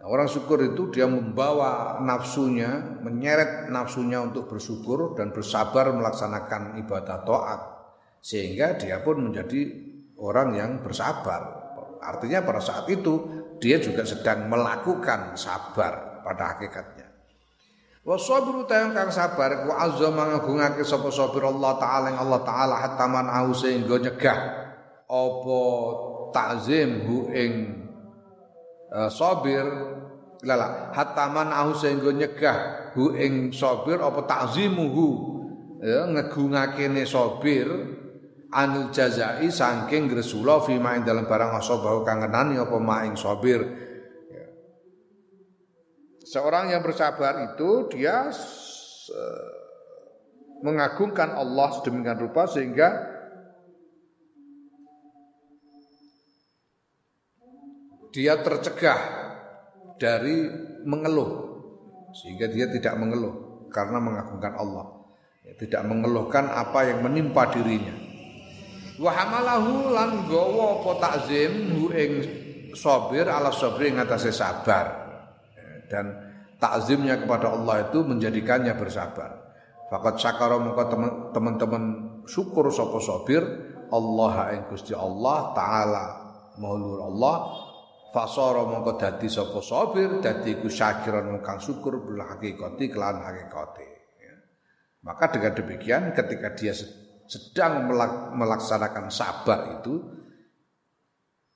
[0.00, 7.20] Nah, orang syukur itu dia membawa nafsunya, menyeret nafsunya untuk bersyukur dan bersabar melaksanakan ibadah
[7.20, 7.60] taat
[8.20, 9.60] sehingga dia pun menjadi
[10.20, 11.60] orang yang bersabar.
[12.00, 16.99] Artinya pada saat itu dia juga sedang melakukan sabar pada hakikatnya.
[18.00, 22.74] Wa sabru tayang kang sabar ku azza mangagungake sapa sabir Allah taala yang Allah taala
[22.80, 24.38] hatta man sehingga nyegah
[25.04, 25.60] apa
[26.32, 27.52] takzim hu ing
[28.88, 29.68] uh, sabir
[30.48, 32.56] lala hatta man sehingga nyegah
[32.96, 35.08] hu ing sabir apa takzimuhu
[35.84, 37.68] ya ngegungake ne sabir
[38.48, 43.12] anil jazai saking gresula fi ma ing dalam barang asabah kang ngenani apa ma ing
[43.12, 43.89] sabir.
[46.30, 48.30] Seorang yang bersabar itu dia
[50.62, 52.88] mengagungkan Allah sedemikian rupa sehingga
[58.14, 59.00] dia tercegah
[59.98, 60.46] dari
[60.86, 61.50] mengeluh.
[62.10, 64.86] Sehingga dia tidak mengeluh karena mengagungkan Allah.
[65.46, 67.94] Ya, tidak mengeluhkan apa yang menimpa dirinya.
[68.98, 72.12] Wa hamalahu lan gawa apa hu ing
[72.76, 74.99] sabir ala sabri ing atase sabar
[75.90, 76.14] dan
[76.62, 79.50] takzimnya kepada Allah itu menjadikannya bersabar
[79.90, 80.84] fakat syakara mengko
[81.34, 81.84] teman-teman
[82.30, 83.42] syukur sapa sabir
[83.90, 86.06] Allah ing Gusti Allah taala
[86.62, 87.36] maulur Allah
[88.10, 93.86] Fasara mongko dadi sapa sabir dadi iku syakiran kang syukur bil hakikati kelan hakikate
[94.18, 94.34] ya.
[95.06, 96.74] Maka dengan demikian ketika dia
[97.30, 97.86] sedang
[98.34, 99.94] melaksanakan sabar itu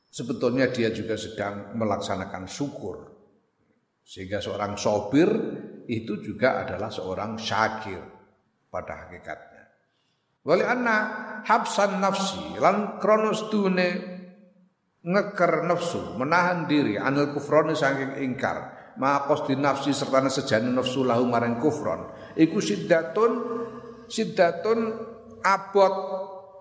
[0.07, 3.14] sebetulnya dia juga sedang melaksanakan syukur.
[4.05, 5.29] Sehingga seorang sobir
[5.89, 8.01] itu juga adalah seorang syakir
[8.69, 9.65] pada hakikatnya.
[10.45, 10.97] Wali anna
[11.49, 13.89] habsan nafsi lan kronos dune
[15.05, 18.77] ngeker nafsu, menahan diri anil kufroni saking ingkar.
[18.95, 22.15] Maka di nafsi serta sejane nafsu lahu maring kufron.
[22.39, 23.33] Iku siddatun
[24.07, 24.79] siddatun
[25.43, 25.95] abot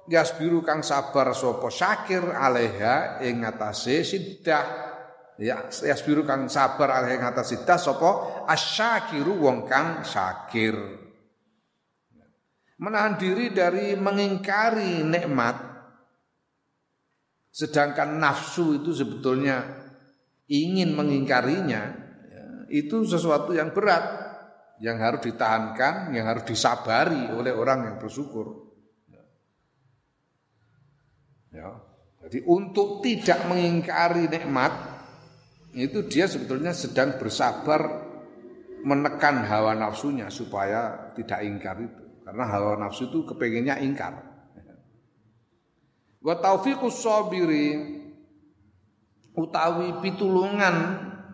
[0.09, 3.45] yasbiru kang sabar sapa syakir alaiha ing
[3.83, 4.92] siddah
[5.41, 10.77] ya yasbiru kang sabar alaiha ing atas siddah sapa asyakiru wong kang syakir
[12.77, 15.73] menahan diri dari mengingkari nikmat
[17.53, 19.61] Sedangkan nafsu itu sebetulnya
[20.49, 21.81] ingin mengingkarinya,
[22.25, 22.43] ya,
[22.73, 24.01] itu sesuatu yang berat,
[24.81, 28.73] yang harus ditahankan, yang harus disabari oleh orang yang bersyukur.
[31.53, 31.77] Ya.
[32.25, 34.73] Jadi untuk tidak mengingkari nikmat,
[35.73, 38.05] itu dia sebetulnya sedang bersabar
[38.85, 42.03] menekan hawa nafsunya supaya tidak ingkar itu.
[42.23, 44.13] Karena hawa nafsu itu kepengennya ingkar.
[46.23, 47.99] Wa taufiqus sabiri
[49.33, 50.75] utawi pitulungan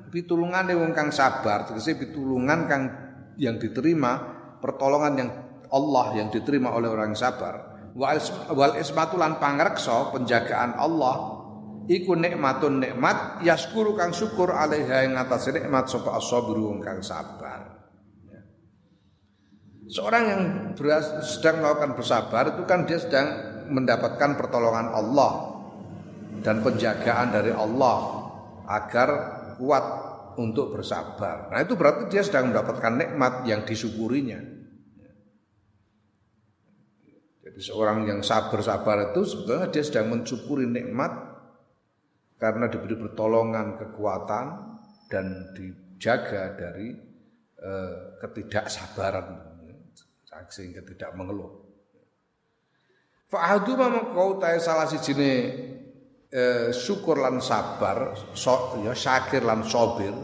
[0.09, 2.83] pitulungan wong kang sabar tegese pitulungan kang
[3.37, 4.17] yang diterima
[4.63, 5.29] pertolongan yang
[5.69, 7.53] Allah yang diterima oleh orang yang sabar
[7.93, 11.38] wal ismatu lan pangreksa penjagaan Allah
[11.89, 17.81] iku nikmatun nikmat yaskuru kang syukur alaiha ing atas nikmat sapa as-sabiru wong kang sabar
[18.29, 18.41] ya.
[19.89, 20.41] Seorang yang
[21.25, 23.27] sedang melakukan bersabar itu kan dia sedang
[23.73, 25.57] mendapatkan pertolongan Allah
[26.45, 27.97] dan penjagaan dari Allah
[28.69, 29.09] agar
[29.57, 29.85] kuat
[30.37, 31.49] untuk bersabar.
[31.49, 34.39] Nah itu berarti dia sedang mendapatkan nikmat yang disyukurinya.
[37.49, 41.28] Jadi seorang yang sabar-sabar itu sebetulnya dia sedang mensyukuri nikmat
[42.39, 44.45] karena diberi pertolongan kekuatan
[45.11, 46.95] dan dijaga dari
[47.59, 49.49] eh, ketidaksabaran
[50.47, 51.67] sehingga tidak mengeluh.
[53.29, 55.31] Fa'adu mengkau tae salah sijine
[56.31, 60.15] eh, syukur lan sabar, so, ya syakir lan sobir.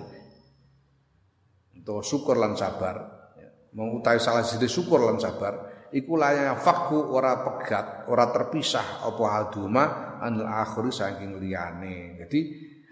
[1.76, 2.96] Itu syukur lan sabar,
[3.38, 3.50] ya.
[3.78, 9.84] mengutai salah siji syukur lan sabar, iku layang fakku ora pegat, ora terpisah apa haduma
[10.22, 12.20] anil akhiri saking liyane.
[12.22, 12.40] Jadi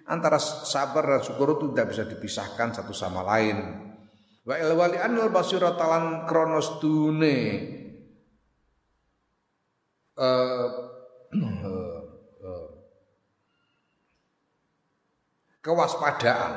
[0.07, 3.57] antara sabar dan syukur itu tidak bisa dipisahkan satu sama lain.
[4.43, 7.39] Wa ilwali anil basira talan kronos dune
[10.19, 10.67] uh,
[11.31, 12.01] uh,
[12.43, 12.69] uh,
[15.63, 16.53] kewaspadaan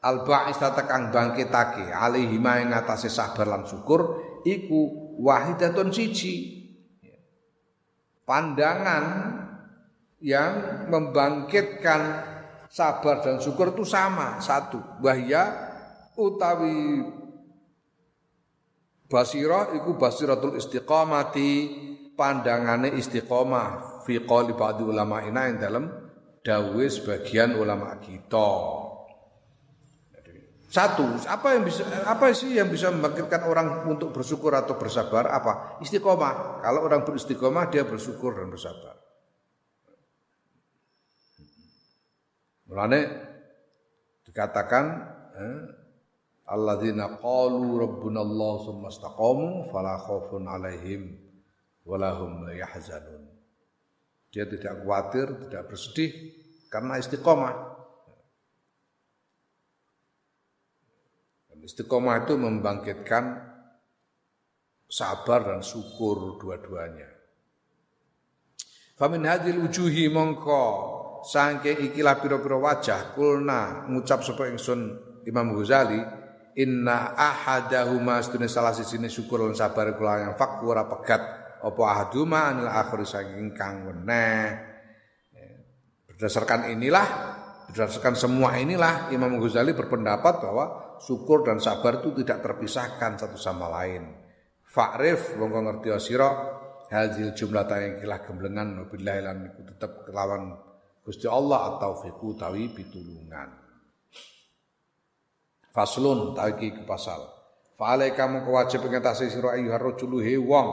[0.00, 0.56] al ba'is
[0.88, 4.16] kang bangkitake alaihi ma ing atase sabar lan syukur
[4.48, 6.64] iku wahidatun siji
[8.24, 9.04] pandangan
[10.20, 12.00] yang membangkitkan
[12.68, 15.48] sabar dan syukur itu sama satu wahya
[16.14, 17.02] utawi
[19.10, 21.50] basirah iku basiratul istiqamati
[22.14, 25.84] pandangane istiqomah fi qali ba'di ulama ina yang dalam
[26.44, 28.80] dawe sebagian ulama kita
[30.70, 35.26] satu, apa yang bisa apa sih yang bisa membangkitkan orang untuk bersyukur atau bersabar?
[35.26, 35.82] Apa?
[35.82, 36.62] Istiqomah.
[36.62, 38.99] Kalau orang beristiqomah dia bersyukur dan bersabar.
[42.70, 43.00] Mulane
[44.22, 44.84] dikatakan
[45.34, 45.60] eh,
[46.46, 51.18] alladzina qalu rabbuna Allah tsumma istaqamu fala khaufun alaihim
[51.82, 53.26] wala hum yahzanun.
[54.30, 56.10] Dia tidak khawatir, tidak bersedih
[56.70, 57.54] karena istiqomah.
[61.60, 63.36] Istiqomah itu membangkitkan
[64.88, 67.10] sabar dan syukur dua-duanya.
[68.96, 74.80] Famin hadil ujuhi mongko sangke ikilah piro-piro wajah kulna ngucap sapa ingsun
[75.28, 76.00] Imam Ghazali
[76.56, 81.22] inna ahadahuma sedune salah sisine syukur lan sabar kula yang fak ora pegat
[81.60, 84.70] apa ahaduma anil akhir saking kang weneh
[86.08, 87.06] berdasarkan inilah
[87.70, 90.64] berdasarkan semua inilah Imam Ghazali berpendapat bahwa
[91.00, 94.20] syukur dan sabar itu tidak terpisahkan satu sama lain.
[94.66, 96.30] Fa'rif wong ngerti sira
[96.90, 100.69] hadil jumlah yang kilah gemblengan billahi lan iku tetep kelawan
[101.10, 103.50] Gusti Allah atau fiku tawi pitulungan.
[105.74, 107.18] Faslun tawi ke pasal.
[107.74, 110.68] Fa'alai kamu kewajib ngatasi sira ayyuhar rajulu he wong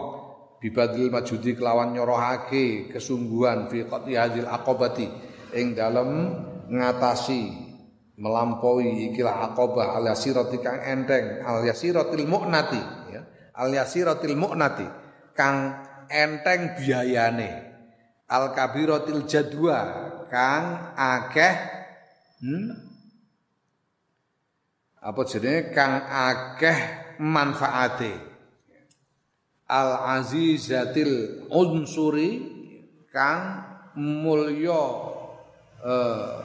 [0.62, 5.10] bibadil majudi kelawan nyorohake kesungguhan fi qati hadil aqabati
[5.58, 6.38] ing dalem
[6.70, 7.50] ngatasi
[8.22, 13.22] melampaui ikilah aqabah al yasirati kang enteng al yasiratil mu'nati ya
[13.58, 14.86] al yasiratil mu'nati
[15.34, 15.82] kang
[16.14, 17.50] enteng biayane
[18.30, 21.56] al kabiratil jadwa kang akeh
[22.44, 22.70] hmm?
[25.02, 25.72] apa jenenge?
[25.72, 26.80] Kang akeh
[27.24, 28.14] manfaate
[29.68, 32.56] al azizatil unsuri.
[33.08, 33.66] Kang
[33.98, 34.84] mulya
[35.82, 36.38] uh,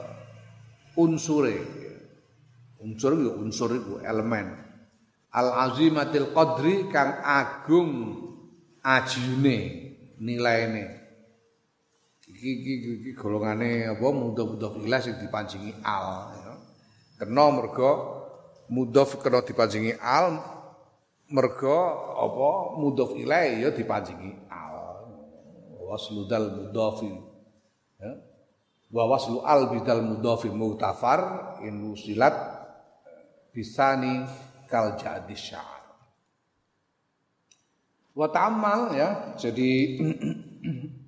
[0.97, 1.83] unsure
[2.83, 4.59] unsur itu unsur itu elemen.
[5.33, 7.93] Al azimatil qadri kang agung
[8.85, 9.59] ajine
[10.21, 11.02] nilaine
[12.43, 16.53] iki iki iki golongane apa mudhof-mudhof ilah sing dipancingi al ya.
[17.23, 17.91] kena mergo
[18.67, 20.43] mudhof kena dipancingi al
[21.31, 21.79] mergo
[22.19, 22.51] apa
[22.83, 25.07] mudhof ilaih ya dipancingi al.
[25.87, 27.15] Wasludal mudhofi
[28.03, 28.13] ya.
[28.93, 32.35] Wa waslu al bidal mudhafi mutafar in usilat
[33.53, 34.25] bisani
[34.69, 35.83] kal jadi sya'ar
[38.13, 39.09] wa ta'ammal ya
[39.41, 39.71] jadi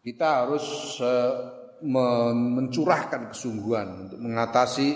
[0.00, 1.32] kita harus uh,
[1.80, 4.88] mencurahkan kesungguhan untuk mengatasi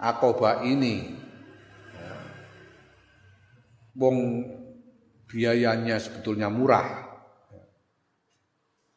[0.00, 1.20] akoba ini.
[3.92, 4.18] Wong
[5.28, 7.12] biayanya sebetulnya murah.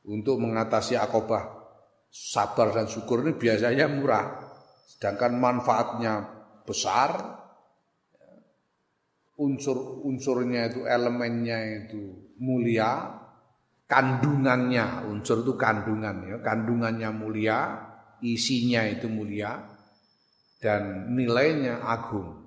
[0.06, 1.50] Untuk mengatasi akobah
[2.14, 4.38] sabar dan syukur ini biasanya murah.
[4.86, 6.14] Sedangkan manfaatnya
[6.64, 7.42] besar
[9.36, 13.25] unsur-unsurnya itu elemennya itu mulia
[13.86, 16.38] kandungannya unsur itu kandungan ya.
[16.42, 17.86] Kandungannya mulia
[18.22, 19.62] isinya itu mulia
[20.62, 22.46] dan nilainya agung.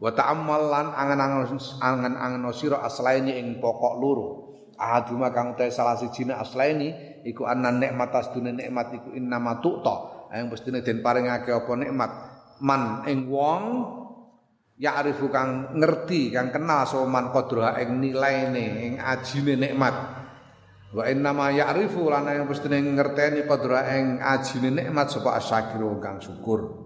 [0.00, 4.28] Wa ta'ammalan angan-angan angan-angan sira aslaine ing pokok loro.
[4.80, 10.28] Ahaduma kang utahe salah sijine aslaini iku anna nikmat asdune nikmat iku innama tu'ta.
[10.32, 12.10] Yang mestine den paringake apa nikmat?
[12.64, 13.62] Man ing wong
[14.80, 20.19] ya'rifu kang ngerti kang kenal sapa man qadra ing nilaine ing ajine nikmat
[20.90, 26.80] wa innama ya'rifu lan yang mestine ngerteni qadra ing ajine nikmat sapa asyakiru kang syukur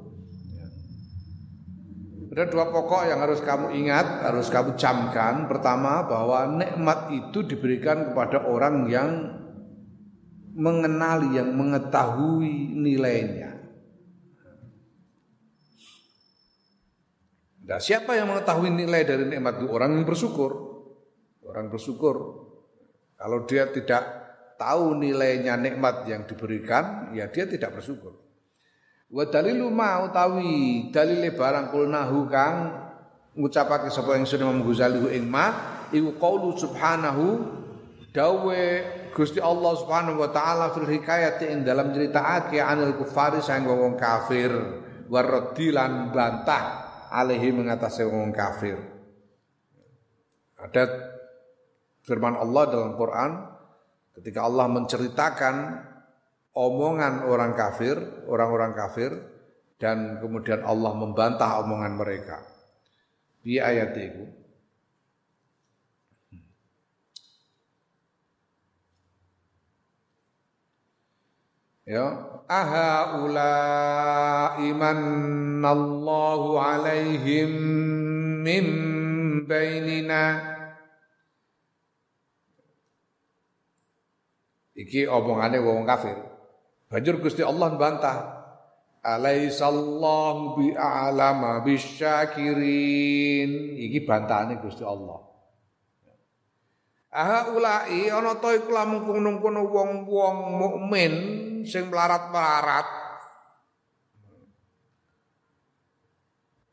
[2.34, 5.46] ada dua pokok yang harus kamu ingat, harus kamu camkan.
[5.46, 9.38] Pertama bahwa nikmat itu diberikan kepada orang yang
[10.58, 13.54] mengenali, yang mengetahui nilainya.
[17.70, 19.70] Nah, siapa yang mengetahui nilai dari nikmat itu?
[19.70, 20.52] Orang yang bersyukur.
[21.46, 22.43] Orang bersyukur.
[23.14, 24.02] Kalau dia tidak
[24.58, 28.14] tahu nilainya nikmat yang diberikan, ya dia tidak bersyukur.
[29.14, 32.56] Wa dalilu ma utawi dalile barang kulnahu kang
[33.38, 35.54] ngucapake sapa ingsun Imam Ghazali ing ma
[35.94, 37.26] iku qaulu subhanahu
[38.10, 38.62] dawe
[39.14, 44.50] Gusti Allah Subhanahu wa taala fil hikayati ing dalam nyritakake anil kufari sang wong kafir
[45.06, 46.64] waradi lan bantah
[47.14, 48.74] alaihi mengatasi wong kafir.
[50.58, 51.13] Ada
[52.04, 53.30] firman Allah dalam Quran
[54.20, 55.56] ketika Allah menceritakan
[56.54, 57.98] omongan orang kafir,
[58.30, 59.10] orang-orang kafir
[59.80, 62.38] dan kemudian Allah membantah omongan mereka.
[63.44, 64.24] Di ayat itu
[71.84, 72.16] Ya,
[72.48, 73.60] aha ula
[74.56, 77.52] imannallahu alaihim
[78.40, 78.64] min
[79.44, 80.53] bainina
[84.84, 86.12] Iki omongane wong kafir.
[86.92, 88.44] Banjur Gusti Allah bantah.
[89.04, 93.50] Alaisallahu bi a'lama bisyakirin.
[93.80, 95.24] Iki bantahane Gusti Allah.
[97.14, 99.06] Aha ulai ana ta iku lamun
[99.38, 101.12] kono wong-wong mukmin
[101.62, 102.84] sing melarat-melarat.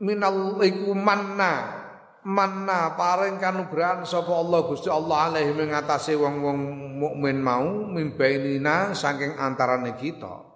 [0.02, 1.81] Minal iku manna
[2.28, 6.60] manna paring kanugrahan sapa Allah Gusti Allah alaihi mengatasi wong-wong
[7.02, 10.52] mukmin mau mimbainina saking antarane kita.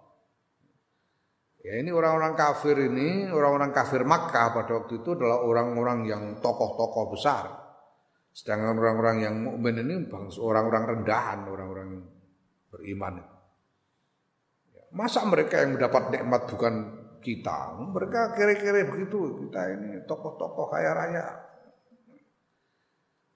[1.66, 7.18] Ya ini orang-orang kafir ini, orang-orang kafir Makkah pada waktu itu adalah orang-orang yang tokoh-tokoh
[7.18, 7.50] besar.
[8.30, 10.06] Sedangkan orang-orang yang mukmin ini
[10.38, 12.06] orang-orang rendahan, orang-orang
[12.70, 13.18] beriman.
[14.78, 16.74] Ya, masa mereka yang mendapat nikmat bukan
[17.26, 17.82] kita?
[17.82, 19.50] Mereka kira-kira begitu.
[19.50, 21.45] Kita ini tokoh-tokoh kaya raya.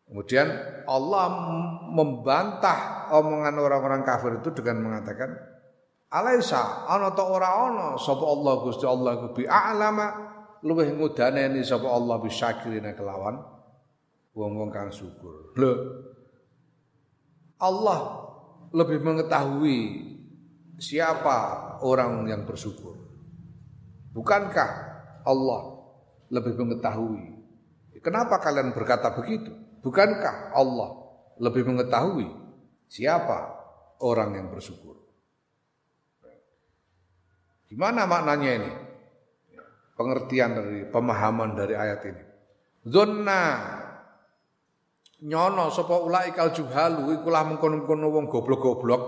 [0.10, 0.49] Kemudian
[0.89, 1.26] Allah
[1.93, 5.38] membantah omongan orang-orang kafir itu dengan mengatakan
[6.10, 10.10] Alaisa ana ta ora ana sapa Allah Gusti Allah ku bi a'lama
[10.66, 13.38] luweh ngudaneni sapa Allah bisyakirina kelawan
[14.34, 15.53] wong-wong kang syukur.
[15.53, 15.74] Lho
[17.62, 18.26] Allah
[18.74, 19.78] lebih mengetahui
[20.82, 21.38] siapa
[21.86, 22.97] orang yang bersyukur.
[24.10, 24.70] Bukankah
[25.30, 25.62] Allah
[26.34, 27.38] lebih mengetahui?
[28.01, 29.68] Kenapa kalian berkata begitu?
[29.80, 30.89] Bukankah Allah
[31.39, 32.27] lebih mengetahui
[32.91, 33.55] siapa
[34.03, 34.99] orang yang bersyukur?
[37.69, 38.71] Gimana maknanya ini?
[39.93, 42.23] Pengertian dari pemahaman dari ayat ini.
[42.88, 43.43] Zonna
[45.19, 49.03] nyono sapa ulaikal juhalu iku lah mengkono-kono wong goblok-goblok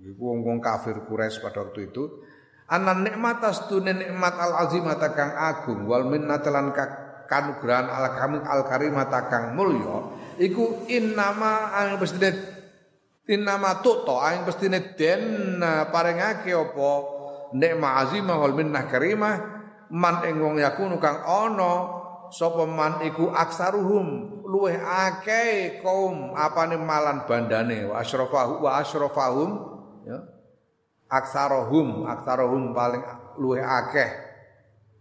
[0.00, 2.24] iku wong-wong kafir Quraisy pada waktu itu
[2.72, 6.72] anan nikmat astune nikmat al azimata kang agung wal minnatalan
[7.30, 10.10] kanugrahan al kami al karimata kang mulya
[10.42, 12.34] iku innama ang pestine
[13.30, 15.62] innama tuto ang pestine den
[15.94, 16.90] parengake apa?
[17.50, 19.34] Nikmat azimah wal minnah karimah
[19.90, 21.98] man ing wong yakunu kang ana
[22.30, 29.50] sapa man iku aksaruhum luweh akeh kaum apane malan bandane wa asrafahu wa asrafahum
[30.06, 30.18] ya
[31.10, 33.02] aksarohum aksarohum paling
[33.34, 34.29] luweh akeh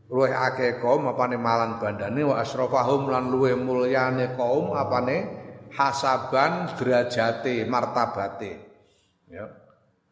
[0.09, 5.29] luwih akeh kaum apane malan bandane wa asrafahum lan luwih mulyane kaum apane
[5.69, 8.51] hasaban derajate martabate.
[9.29, 9.45] Ya.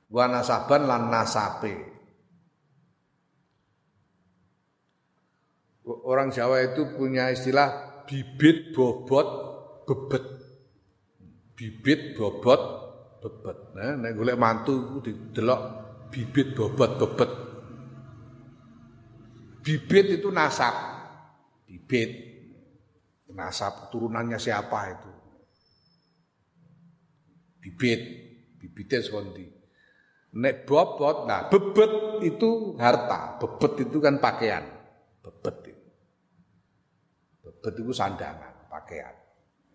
[0.08, 1.98] Wa nasaban lan nasabe.
[5.88, 9.28] Orang Jawa itu punya istilah bibit bobot
[9.89, 10.26] bebet.
[11.58, 12.62] Bibit bobot
[13.24, 13.58] bebet.
[13.74, 15.62] Nah nek golek mantu didelok
[16.14, 17.47] bibit bobot bebet
[19.68, 20.72] Bibit itu nasab.
[21.68, 22.11] Bibit.
[23.36, 25.11] Nasab turunannya siapa itu?
[27.59, 27.99] Bibit.
[28.63, 29.43] Bibitnya sekondi.
[30.39, 33.36] Nek bobot, nah bebet itu harta.
[33.43, 34.63] Bebet itu kan pakaian.
[35.20, 35.86] Bebet itu.
[37.43, 39.11] Bebet itu sandangan, pakaian.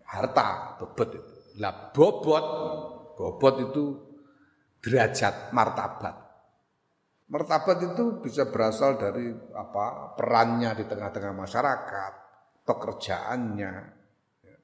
[0.09, 1.33] Harta, bebet itu.
[1.61, 2.45] Lah bobot,
[3.13, 3.83] bobot itu
[4.81, 6.22] derajat martabat.
[7.33, 12.13] Martabat itu bisa berasal dari apa perannya di tengah-tengah masyarakat,
[12.61, 13.73] pekerjaannya,
[14.45, 14.57] ya,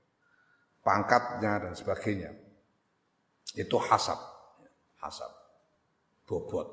[0.85, 2.29] pangkatnya dan sebagainya.
[3.57, 4.21] Itu hasab,
[5.01, 5.33] hasab,
[6.29, 6.69] bobot.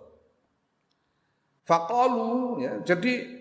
[1.65, 3.41] Fakalu, ya, jadi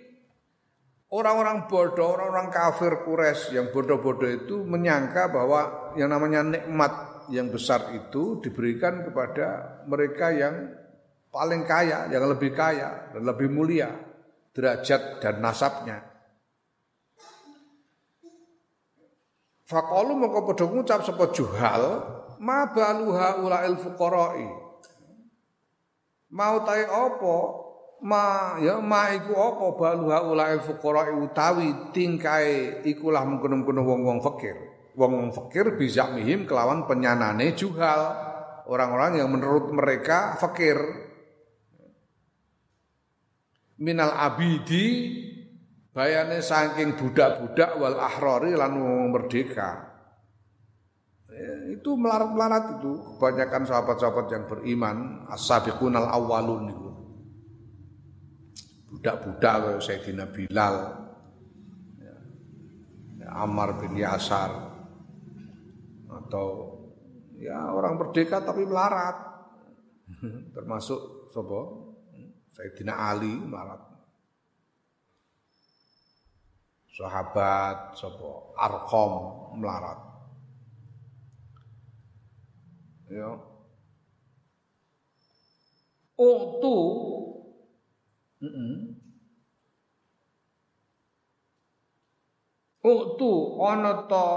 [1.11, 7.91] orang-orang bodoh, orang-orang kafir kures yang bodoh-bodoh itu menyangka bahwa yang namanya nikmat yang besar
[7.91, 10.84] itu diberikan kepada mereka yang
[11.35, 13.91] paling kaya, yang lebih kaya dan lebih mulia
[14.55, 15.99] derajat dan nasabnya.
[19.67, 21.83] Fakalu mongko padha ngucap sapa juhal
[22.39, 24.47] ma baluha ulail fuqara'i?
[26.31, 27.37] Mau tae apa?
[28.05, 34.55] Ma ya ma iku apa baluha ulail fuqara'i utawi tingkae ikulah mengkono-mengkono wong-wong fakir.
[34.95, 38.15] Wong-wong fakir bisa mihim kelawan penyanane juhal
[38.69, 41.04] orang-orang yang menurut mereka fakir
[43.79, 44.85] minal abidi
[45.95, 48.75] bayane saking budak-budak wal ahrori lan
[49.11, 49.95] merdeka.
[51.35, 56.91] Ya, itu melarat-melarat itu kebanyakan sahabat-sahabat yang beriman as-sabiqunal awwalun itu.
[58.95, 60.75] Budak-budak kayak Sayyidina Bilal,
[61.99, 62.15] ya,
[63.19, 64.71] ya, Ammar bin Yasar
[66.07, 66.47] atau
[67.35, 69.35] ya orang merdeka tapi melarat.
[70.55, 71.84] Termasuk sobo
[72.55, 73.95] Sayyidina Ali melarat
[76.95, 79.11] sahabat sapa Arqam
[79.59, 79.99] melarat.
[83.11, 83.35] Ya.
[86.15, 86.77] Utu
[88.39, 88.73] mm -mm.
[92.85, 94.27] Utu ana ta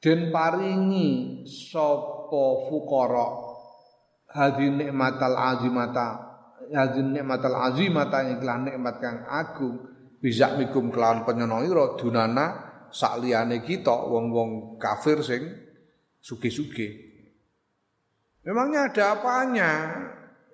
[0.00, 3.45] den paringi sapa fuqara
[4.30, 6.26] hadhi nikmatal azimata
[6.72, 9.86] hadin nikmatal azimata iklan nikmat kang agung
[10.18, 12.46] bisa mikum kelawan penyenongira dunana
[12.90, 15.42] sak liyane kita wong-wong kafir sing
[16.22, 17.06] suge-suge.
[18.46, 19.70] Memangnya ada apanya?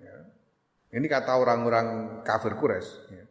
[0.01, 0.17] Ya.
[0.97, 2.89] Ini kata orang-orang kafir Quraisy.
[3.13, 3.25] Ya.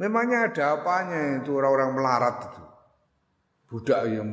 [0.00, 2.62] Memangnya ada apanya itu orang-orang melarat itu?
[3.68, 4.32] Budak yang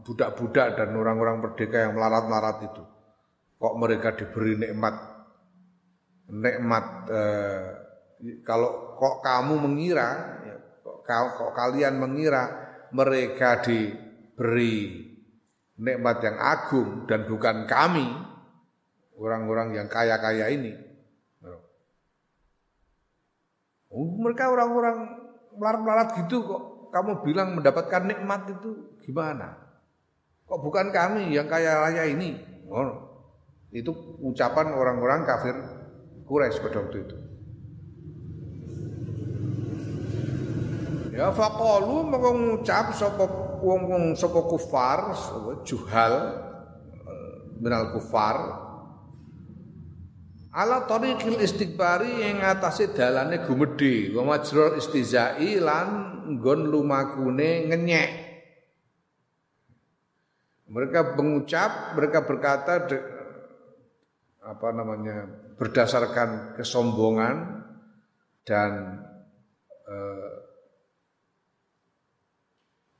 [0.00, 2.82] budak-budak dan orang-orang merdeka yang melarat-melarat itu.
[3.56, 4.96] Kok mereka diberi nikmat?
[6.26, 7.66] Nikmat eh,
[8.42, 10.08] kalau kok kamu mengira
[10.42, 12.44] ya, kok, kok kalian mengira
[12.92, 15.06] mereka diberi
[15.76, 18.06] nikmat yang agung dan bukan kami
[19.16, 20.72] orang-orang yang kaya-kaya ini.
[23.96, 25.08] Oh, mereka orang-orang
[25.56, 29.56] melarat-melarat gitu kok kamu bilang mendapatkan nikmat itu gimana?
[30.44, 32.36] Kok bukan kami yang kaya raya ini?
[32.68, 33.05] Oh,
[33.76, 33.92] itu
[34.24, 35.56] ucapan orang-orang kafir
[36.24, 37.16] Quraisy pada waktu itu.
[41.16, 43.24] Ya faqalu mongko ngucap sapa
[43.60, 46.14] wong-wong sapa kufar, sapa juhal
[47.04, 48.66] eh, minal kufar
[50.56, 55.88] ala tariqil istighbari yang atase dalane gumedhe wa majrul istizai lan
[56.32, 58.10] nggon lumakune ngenyek
[60.72, 62.88] mereka mengucap mereka berkata
[64.46, 65.26] apa namanya
[65.58, 67.66] berdasarkan kesombongan
[68.46, 69.02] dan
[69.90, 70.34] eh,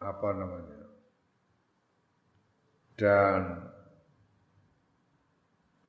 [0.03, 0.81] apa namanya
[2.99, 3.41] dan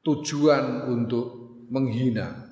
[0.05, 1.25] tujuan untuk
[1.73, 2.47] menghina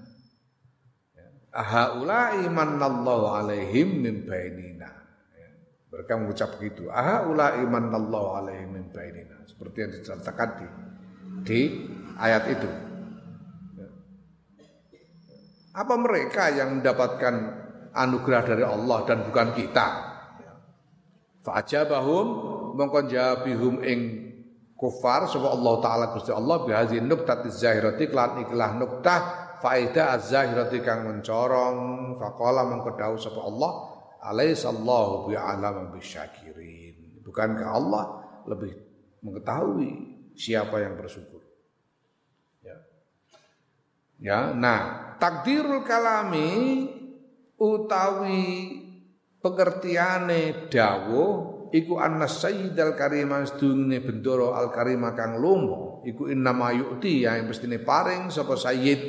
[1.56, 4.92] Ahaula imanallahu alaihim min bainina.
[5.88, 6.92] Mereka mengucap begitu.
[6.92, 9.40] Ahaula imanallahu alaihim min bainina.
[9.48, 10.68] Seperti yang diceritakan di,
[11.48, 11.60] di
[12.20, 12.68] ayat itu.
[15.76, 17.36] Apa mereka yang mendapatkan
[17.92, 19.88] anugerah dari Allah dan bukan kita?
[21.44, 22.26] Fa'ajabahum
[22.80, 24.00] mongko jawabihum ing
[24.76, 29.20] kufar sapa Allah taala Gusti Allah bihazi nuktati zahirati klan iklah nuktah
[29.64, 31.78] faida az-zahirati kang mencorong
[32.20, 33.72] faqala mongko dawuh sapa Allah
[34.26, 38.04] alaisallahu bi'alam bisyakirin bukankah Allah
[38.50, 38.74] lebih
[39.24, 39.92] mengetahui
[40.36, 41.45] siapa yang bersyukur
[44.20, 46.52] ya nah takdirul kalami
[47.60, 48.44] utawi
[49.40, 57.26] pengertiane dawuh iku anna sayyidal karimah sedune bendoro al karimah kang lomo iku innama yu'ti
[57.28, 59.00] ya mestine paring sapa sayyid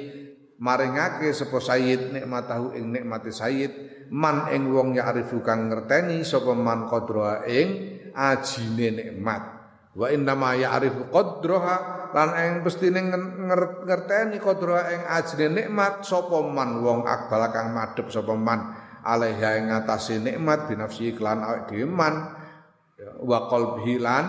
[0.56, 3.72] maringake sapa sayyid nikmatahu ing nikmate sayyid
[4.10, 9.42] man ing wong ya arifu kang ngerteni sapa man qadra ing ajine nikmat.
[9.96, 13.00] Wa innama ya arifu qadraha lan ing pestine
[13.46, 18.74] ngerteni kodra ing ajine nikmat sapa man wong akbal kang madhep sapa man?
[19.06, 22.14] Alaiha ing atase nikmat binafsi klan awake dhewe man.
[23.22, 24.26] Wa qalbihi lan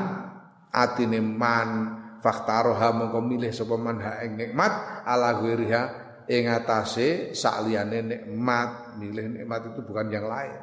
[0.69, 1.69] atine man.
[2.17, 5.03] Faktaroha mongko milih sapa man ha ing nikmat.
[5.05, 5.83] Ala ghiriha
[6.29, 9.01] ing atase sakliyane nikmat.
[9.01, 10.61] Milih nikmat itu bukan yang lain.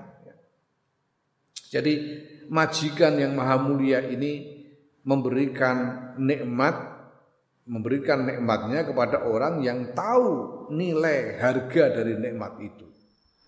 [1.74, 1.94] Jadi
[2.54, 4.62] majikan yang maha mulia ini
[5.02, 5.76] memberikan
[6.22, 6.93] nikmat
[7.64, 12.86] memberikan nikmatnya kepada orang yang tahu nilai harga dari nikmat itu.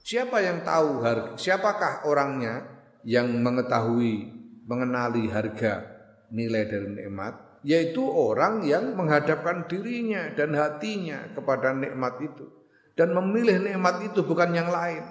[0.07, 1.37] Siapa yang tahu harga?
[1.37, 2.65] Siapakah orangnya
[3.05, 4.33] yang mengetahui
[4.67, 5.85] mengenali harga
[6.33, 12.47] nilai dari nikmat yaitu orang yang menghadapkan dirinya dan hatinya kepada nikmat itu
[12.95, 15.03] dan memilih nikmat itu bukan yang lain.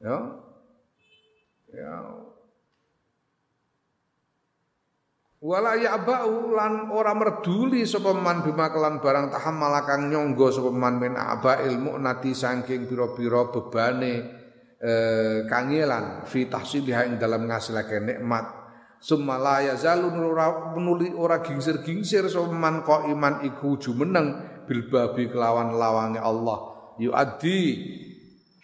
[0.00, 0.18] Ya.
[1.70, 1.96] Ya.
[5.44, 10.96] Wala ya'ba'u lan ora merduli sapa man bima kelan barang tahammala kang nyangga sapa man
[10.96, 14.24] min aba'il mu'nati saking pira-pira bebane
[14.80, 18.64] eh, kangelan fi tahsilih ing dalam ngasilake nikmat.
[19.04, 25.28] Summa la yazalu ora nuli ora gingsir-gingsir sapa man kok iman iku jumeneng bil babi
[25.28, 26.72] kelawan lawange Allah.
[26.96, 27.60] Yuaddi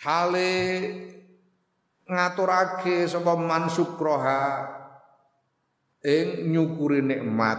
[0.01, 0.57] hale
[2.09, 4.80] ngaturake sapa man sukroha
[6.01, 7.59] ing nyukuri nikmat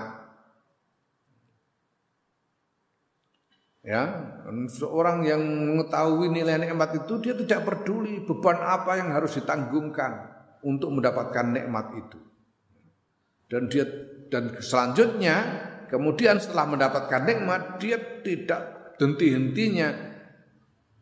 [3.81, 4.03] ya
[4.69, 10.29] seorang yang mengetahui nilai nikmat itu dia tidak peduli beban apa yang harus ditanggungkan
[10.61, 12.19] untuk mendapatkan nikmat itu
[13.49, 13.85] dan dia
[14.29, 15.35] dan selanjutnya
[15.89, 20.11] kemudian setelah mendapatkan nikmat dia tidak henti-hentinya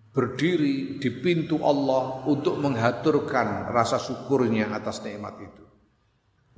[0.09, 5.68] berdiri di pintu Allah untuk menghaturkan rasa syukurnya atas nikmat itu.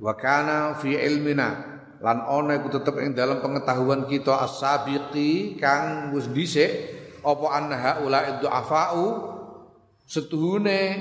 [0.02, 1.70] Wa kana fi ilmina.
[2.02, 6.70] Lan ana iku tetep ing dalam pengetahuan kita as-sabiqi kang wis dhisik
[7.22, 9.30] apa anha ula afau
[10.02, 10.98] setuhune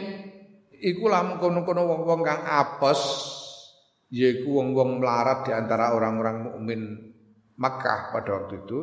[0.78, 3.02] iku lah mengkono-kono wong-wong kang apes
[4.14, 6.82] yaiku wong-wong melarat di antara orang-orang mukmin
[7.58, 8.80] Makkah pada waktu itu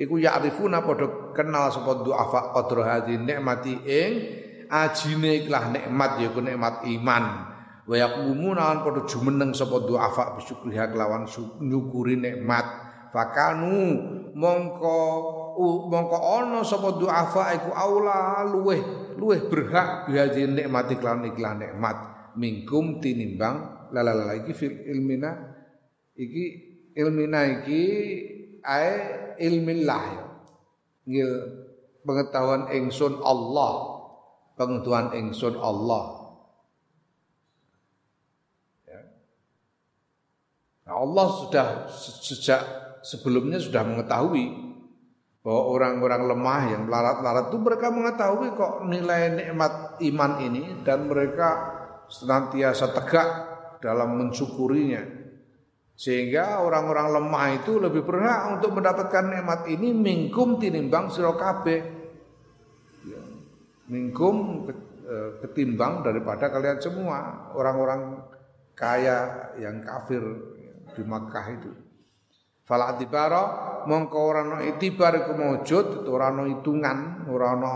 [0.00, 4.10] iku ya'rifuna padha kenal sapa du'afa qadra hadhi nikmati ing
[4.72, 7.24] ajine ikhlas nikmat yaiku nikmat iman
[7.88, 11.24] wa yaqumuna lan padha jumeneng sapa du'afa bisyukriha kelawan
[11.64, 12.68] nyukuri nikmat
[13.08, 13.96] fakanu
[14.36, 14.98] mongko
[15.88, 18.80] mongko ana sapa du'afa iku aula luweh
[19.16, 21.96] luweh berhak bihadhi nikmati kelawan ikhlas nikmat
[22.36, 25.56] mingkum tinimbang lalala iki fil ilmina
[26.12, 26.44] iki
[26.92, 27.82] ilmina iki
[28.66, 28.94] ae
[29.38, 30.28] ilmillah.
[31.06, 31.30] Ngil
[32.02, 34.02] pengetahuan ingsun Allah.
[34.58, 36.04] Pengetahuan ingsun Allah.
[38.90, 39.00] Ya.
[40.88, 41.66] Nah, Allah sudah
[42.24, 42.62] sejak
[43.04, 44.68] sebelumnya sudah mengetahui
[45.44, 51.48] bahwa orang-orang lemah yang melarat-larat itu mereka mengetahui kok nilai nikmat iman ini dan mereka
[52.08, 53.28] senantiasa tegak
[53.84, 55.04] dalam mensyukurinya.
[55.98, 61.80] Sehingga orang-orang lemah itu lebih berhak untuk mendapatkan nikmat ini mingkum tinimbang sira kabeh.
[63.04, 63.22] Ya.
[63.90, 64.64] Mingkum
[65.04, 68.24] e, ketimbang daripada kalian semua orang-orang
[68.78, 70.22] kaya yang kafir
[70.98, 71.70] di Makkah itu.
[72.66, 73.42] Fala atibara
[73.88, 77.72] mongko ora ana itibar iku maujud, ora ana hitungan, ora ana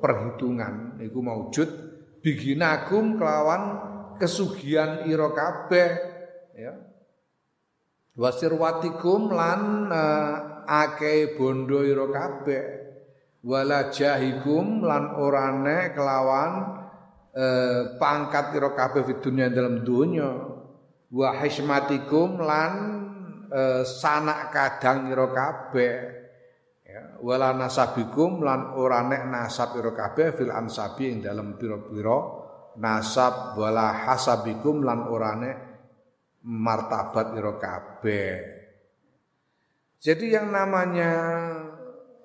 [0.00, 1.68] perhitungan iku maujud
[2.22, 3.62] biginakum kelawan
[4.16, 5.90] kesugihan ira kabeh
[6.56, 6.72] ya.
[8.12, 12.64] Wasirwatikum lan uh, akeh bondo ira kabeh.
[13.42, 16.50] Wala jahikum lan orane kelawan
[17.34, 20.51] uh, pangkat ira kabeh di dunia dalam dunia
[21.12, 22.72] wa hismatikum lan
[23.52, 25.96] uh, sanak kadang ira kabeh.
[26.82, 32.18] Ya wala nasabikum lan orane nasab ira kabeh fil ansabi ing dalam pira-pira
[32.80, 33.60] nasab.
[33.60, 35.50] Wala hasabikum lan orane
[36.48, 38.32] martabat ira kabeh.
[40.02, 41.12] Jadi yang namanya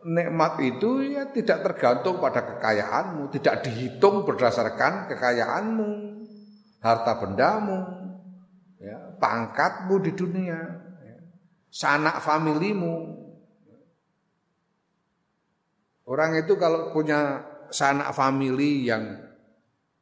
[0.01, 5.89] nikmat itu ya tidak tergantung pada kekayaanmu, tidak dihitung berdasarkan kekayaanmu,
[6.81, 7.77] harta bendamu,
[8.81, 10.59] ya, pangkatmu di dunia,
[11.03, 11.17] ya,
[11.69, 13.25] sanak familimu.
[16.07, 19.19] Orang itu kalau punya sanak famili yang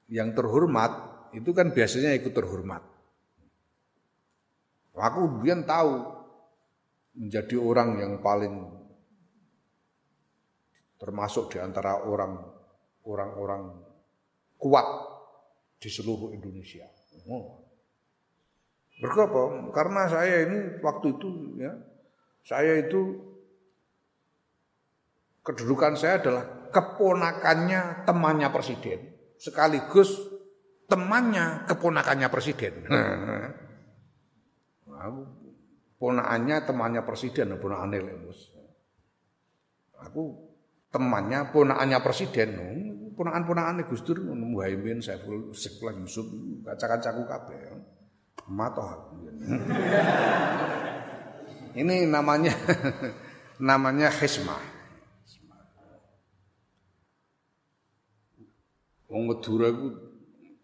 [0.05, 0.91] yang terhormat
[1.33, 2.85] itu kan biasanya ikut terhormat.
[4.95, 6.07] Aku biar tahu
[7.19, 8.53] menjadi orang yang paling
[10.95, 12.39] termasuk di antara orang
[13.03, 13.83] orang-orang
[14.55, 14.87] kuat
[15.81, 16.87] di seluruh Indonesia.
[17.27, 17.64] Oh.
[19.01, 19.71] Berapa?
[19.75, 21.29] Karena saya ini waktu itu
[21.59, 21.73] ya,
[22.47, 23.01] saya itu
[25.43, 30.09] kedudukan saya adalah keponakannya temannya presiden sekaligus
[30.87, 32.73] temannya keponakannya presiden.
[34.95, 35.11] Nah,
[35.99, 38.47] ponakannya temannya presiden, ponakannya lemus.
[40.07, 40.55] Aku
[40.87, 42.49] temannya ponakannya presiden,
[43.19, 46.31] ponakan-ponakannya Gus Dur Muhaimin, Saiful Istiqlal Yusuf,
[46.63, 47.59] kaca-kacaku kabeh.
[48.45, 49.11] Matoh
[51.75, 52.55] Ini namanya
[53.69, 54.63] namanya hismah.
[59.11, 59.87] Wong Madura itu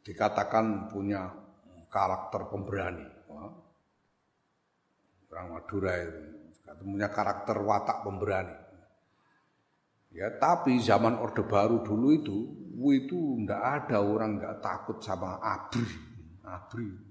[0.08, 1.30] dikatakan punya
[1.92, 3.06] karakter pemberani.
[5.32, 6.42] Orang Madura itu
[6.84, 8.56] punya karakter watak pemberani.
[10.12, 12.38] Ya, tapi zaman Orde Baru dulu itu,
[13.00, 15.88] itu ndak ada orang nggak takut sama ABRI.
[16.44, 17.11] ABRI.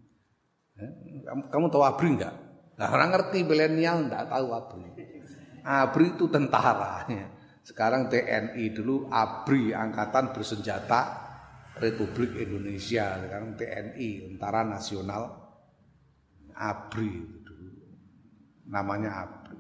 [1.27, 2.35] Kamu, kamu tahu ABRI nggak?
[2.81, 4.85] Nah, orang ngerti milenial ndak tahu ABRI.
[5.61, 7.05] ABRI itu tentara.
[7.69, 11.01] Sekarang TNI dulu ABRI, Angkatan Bersenjata
[11.77, 13.21] Republik Indonesia.
[13.21, 15.23] Sekarang TNI, Tentara Nasional
[16.57, 17.13] ABRI
[17.45, 17.69] dulu.
[18.73, 19.59] Namanya ABRI.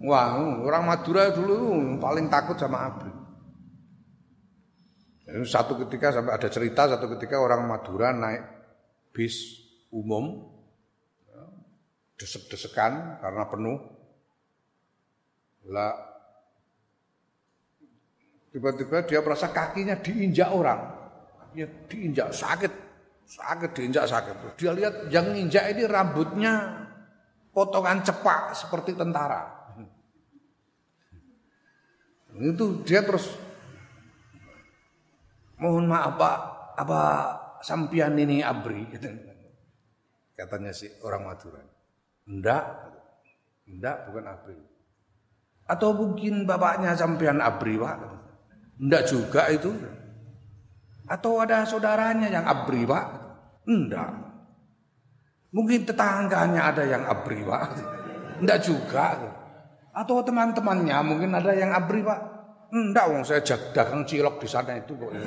[0.00, 1.56] Wah, orang Madura dulu
[2.00, 3.12] paling takut sama ABRI.
[5.46, 8.59] Satu ketika sampai ada cerita satu ketika orang Madura naik
[9.10, 9.58] bis
[9.90, 10.46] umum
[12.20, 13.78] desek-desekan karena penuh.
[15.72, 15.96] Lah
[18.52, 20.80] tiba-tiba dia merasa kakinya diinjak orang.
[21.56, 22.72] Ya diinjak sakit,
[23.26, 24.60] sakit diinjak sakit.
[24.60, 26.86] Dia lihat yang injak ini rambutnya
[27.50, 29.58] potongan cepak seperti tentara.
[32.38, 33.34] Itu dia terus
[35.58, 36.38] mohon maaf Pak,
[36.78, 37.00] apa
[37.60, 38.88] sampian ini abri
[40.40, 41.60] katanya si orang Madura.
[42.24, 42.64] Enggak,
[43.68, 44.56] enggak bukan abri.
[45.68, 47.96] Atau mungkin bapaknya sampian abri Pak.
[48.80, 49.68] Enggak juga itu.
[51.04, 53.04] Atau ada saudaranya yang abri Pak.
[53.68, 54.10] Enggak.
[55.52, 57.62] Mungkin tetangganya ada yang abri Pak.
[58.40, 59.06] Enggak juga.
[59.90, 62.22] Atau teman-temannya mungkin ada yang abri pak.
[62.70, 65.10] Enggak, wong saya dagang cilok di sana itu kok.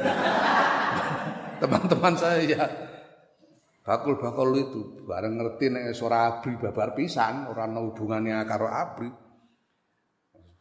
[1.62, 2.66] Teman-teman saya ya
[3.84, 9.12] bakul-bakul itu bareng ngerti nek suara abri babar pisan orang hubungannya karo abri.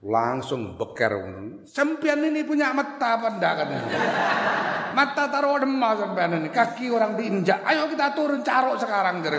[0.03, 1.14] Langsung beker
[1.62, 3.99] Sempian ini punya mata apa enggak katanya.
[4.93, 6.51] Mata taruh demam sempian ini.
[6.51, 7.62] Kaki orang diinjak.
[7.62, 9.22] Ayo kita turun carok sekarang.
[9.22, 9.38] Jadi.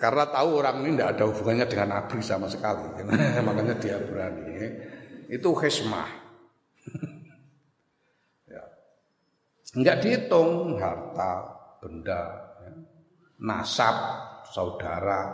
[0.00, 2.88] Karena tahu orang ini tidak ada hubungannya dengan abri sama sekali.
[3.48, 4.68] Makanya dia berani.
[5.28, 6.08] Itu hesmah.
[9.70, 11.46] Enggak dihitung harta,
[11.78, 12.20] benda,
[12.58, 12.72] ya.
[13.38, 13.96] nasab,
[14.50, 15.30] saudara,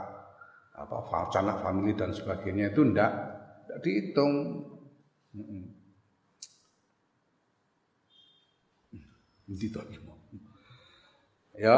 [0.77, 3.13] apa sanak famili dan sebagainya itu enggak,
[3.65, 4.33] enggak dihitung.
[9.47, 9.67] Ini
[11.57, 11.77] Ya.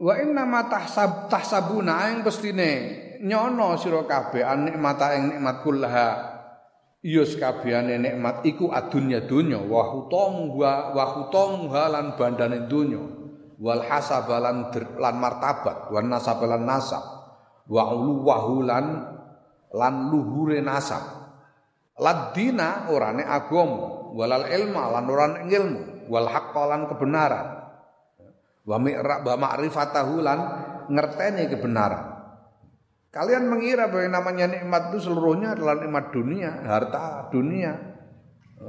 [0.00, 2.70] Wa inna ma tahsab tahsabuna ing pestine
[3.20, 6.33] nyono sira kabeh nikmata ing nikmat kullaha
[7.04, 9.60] Iyus kabehane nikmat iku adunya dunya.
[9.60, 13.04] Wa hutam wa wa hutam halan bandane dunya.
[13.60, 15.92] Wal hasabalan lan martabat.
[15.92, 17.04] Wan nasabalan nasab.
[17.68, 18.24] Wa ulu
[18.64, 19.04] lan
[19.68, 21.04] lan luhure nasab.
[22.00, 27.68] Ladina orane agama walal ilma lan orane ilmu wal haqqalan kebenaran.
[28.64, 30.38] Wa mi'ra wa ma'rifatahu lan
[30.88, 32.13] ngerteni kebenaran.
[33.14, 37.78] Kalian mengira bahwa namanya nikmat itu seluruhnya adalah nikmat dunia, harta dunia,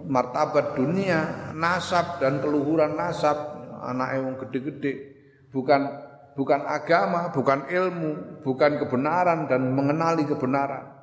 [0.06, 3.34] martabat dunia, nasab dan keluhuran nasab,
[3.82, 4.94] anak yang gede-gede,
[5.50, 5.90] bukan
[6.38, 10.94] bukan agama, bukan ilmu, bukan kebenaran dan mengenali kebenaran.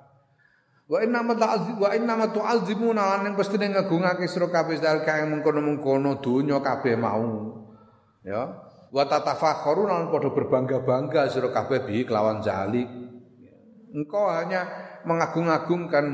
[0.86, 5.18] Wa inna ma ta'zib wa inna ma tu'azimuna lan ing pestine ngagungake sira kabeh dalika
[5.18, 7.58] yang mengkono-mengkono donya kabeh mau.
[8.22, 8.54] Ya,
[8.86, 13.02] wa tatafakharun lan padha berbangga-bangga sira kabeh bi kelawan zalik
[13.92, 14.64] engkau hanya
[15.04, 16.06] mengagung-agungkan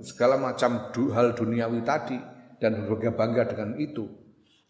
[0.00, 2.16] segala macam hal duniawi tadi
[2.56, 4.08] dan berbangga-bangga dengan itu.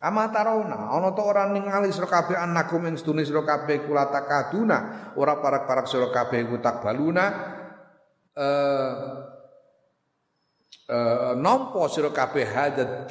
[0.01, 5.12] Ama tarauna ana to ora ningali sira kabeh anakum ing sedune sira kabeh kula takaduna
[5.12, 7.24] ora parak-parak sira kabeh ku takbaluna
[8.32, 8.96] eh
[10.88, 12.48] uh, nampa sira kabeh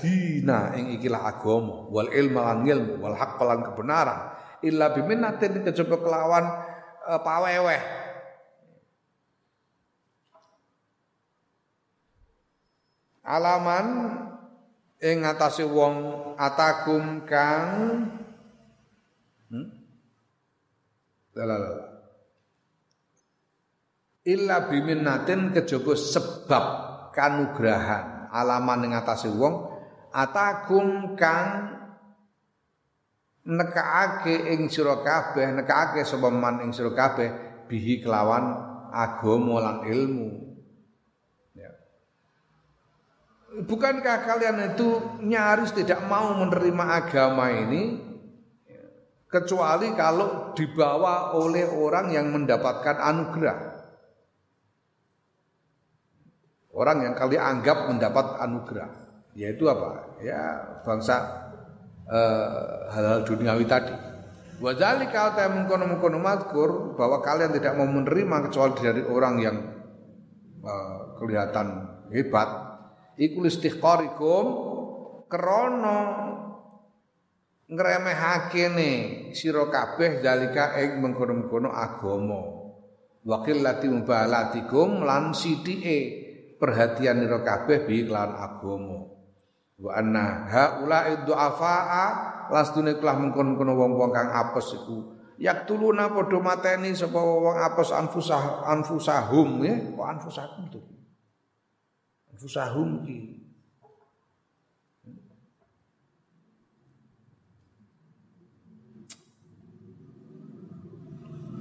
[0.02, 4.20] dina ing ikilah agama wal ilma lan ilmu wal haqq lan kebenaran
[4.66, 6.46] illa biminatin kejaba kelawan
[7.06, 7.99] uh, paweweh
[13.30, 14.18] alaman
[14.98, 15.96] ing atase wong
[16.34, 17.70] atakum kang
[19.54, 19.68] hmm?
[21.38, 21.88] Lalala.
[24.26, 26.66] illa biminatin kejaba sebab
[27.14, 29.70] kanugrahan alaman ing atase wong
[30.10, 31.80] atakum kang
[33.50, 37.30] nekaake ing sira kabeh nekaake sapa man ing sira kabeh
[37.66, 38.58] bihi kelawan
[38.94, 40.30] agama lan ilmu
[41.58, 41.72] ya.
[43.60, 48.00] Bukankah kalian itu nyaris tidak mau menerima agama ini
[49.30, 53.60] kecuali kalau dibawa oleh orang yang mendapatkan anugerah.
[56.72, 58.92] Orang yang kalian anggap mendapat anugerah.
[59.38, 60.20] yaitu apa?
[60.20, 60.42] Ya
[60.84, 61.16] bangsa
[62.10, 63.94] eh, hal-hal duniawi tadi.
[64.60, 69.56] Wajali kau teh mengkono-mengkono mazkur bahwa kalian tidak mau menerima kecuali dari orang yang
[70.60, 72.69] uh, kelihatan hebat.
[73.20, 74.46] Iku istiqarikum
[75.28, 76.00] krana
[77.68, 78.92] ngremehake ne
[79.36, 82.42] sira kabeh zalika ing mengkono-mengkono agama.
[83.28, 85.98] Wakil lati mubalatikum lan sithike
[86.56, 89.04] perhatian nira kabeh bi lan agama.
[89.80, 92.08] Wa anna haula du'afaa
[92.56, 98.68] lastune kelah mengkon-kono wong-wong kang apes iku yak tuluna padha mateni sapa wong apes anfusah
[98.68, 100.80] anfusahum ya kok anfusahum to
[102.40, 103.36] anfusahum iki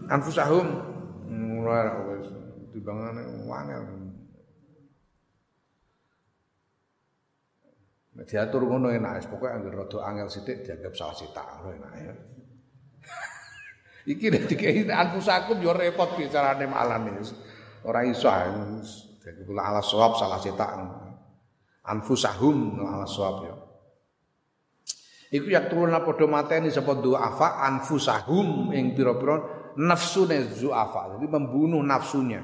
[0.07, 0.69] anfusahum
[1.59, 2.31] ora wis
[2.71, 3.83] dibangane wangel.
[8.15, 12.15] Nek diatur ngono enak, pokoke anggere angel sithik dianggap salah cetak ngono enak ya.
[14.15, 17.19] Iki nek dikai anfusakum yo repot bicarane malane.
[17.83, 18.31] Ora iso
[19.29, 20.73] dadi kula ala sawab salah cetak.
[21.85, 23.55] Anfusahum ala sawab yo.
[25.29, 29.45] Iku yak turuna padha mateni sapa du'afa anfusahum ing pira-pira
[29.77, 31.21] nafsune zu'afa.
[31.21, 32.41] Jadi membunuh nafsunya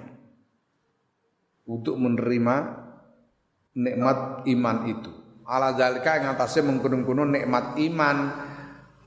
[1.65, 2.57] untuk menerima
[3.73, 5.13] nikmat iman itu
[5.45, 8.17] ala zalika ing atase mengkono-kono nikmat iman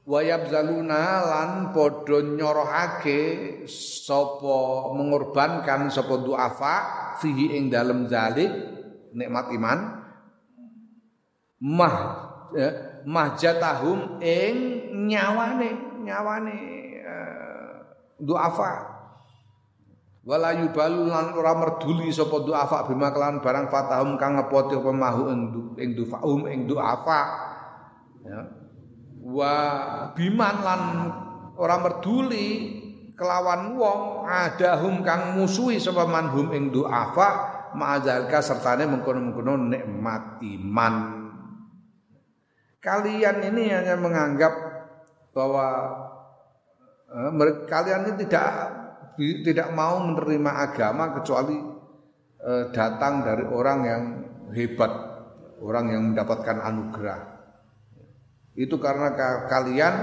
[0.07, 3.19] wa yabzaluna lan padha nyorohake
[3.67, 6.75] sapa mengorbankan sapa duafa
[7.19, 8.47] fihi ing dalem zalik
[9.11, 9.79] nikmat iman
[11.59, 11.95] mah
[12.55, 12.69] ya,
[13.03, 14.55] mahjatahum ing
[15.11, 16.57] nyawane nyawane
[17.03, 17.71] uh,
[18.23, 18.95] duafa.
[20.27, 25.23] Wala yubalu lan ora merduli sapa duafa bima kelan barang fatahum kang ngepoti apa mahu
[25.79, 27.21] ing dufaum ing duafa.
[28.27, 28.66] Ya
[29.23, 29.55] wa
[30.13, 30.81] biman lan
[31.57, 32.47] ora merduli
[33.17, 40.95] kelawan wong adahum kang musuhi sapa manhum ing duafa ma'azalika sertane mengkono-mengkono nikmat iman
[42.77, 44.53] kalian ini hanya menganggap
[45.33, 45.67] bahwa
[47.09, 47.31] eh,
[47.67, 48.47] kalian ini tidak
[49.17, 51.57] tidak mau menerima agama kecuali
[52.41, 54.03] eh, datang dari orang yang
[54.53, 54.91] hebat,
[55.61, 57.36] orang yang mendapatkan anugerah.
[58.57, 59.13] Itu karena
[59.45, 59.95] kalian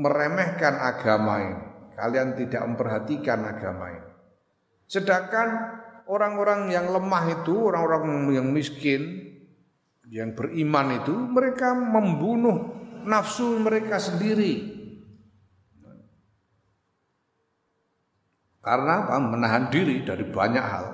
[0.00, 1.62] meremehkan agama ini.
[1.98, 4.10] Kalian tidak memperhatikan agama ini.
[4.88, 5.48] Sedangkan
[6.08, 9.34] orang-orang yang lemah itu, orang-orang yang miskin,
[10.08, 12.72] yang beriman itu, mereka membunuh
[13.04, 14.78] nafsu mereka sendiri
[18.68, 19.16] Karena apa?
[19.16, 20.86] Menahan diri dari banyak hal.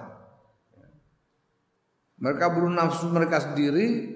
[2.22, 4.13] Mereka bunuh nafsu mereka sendiri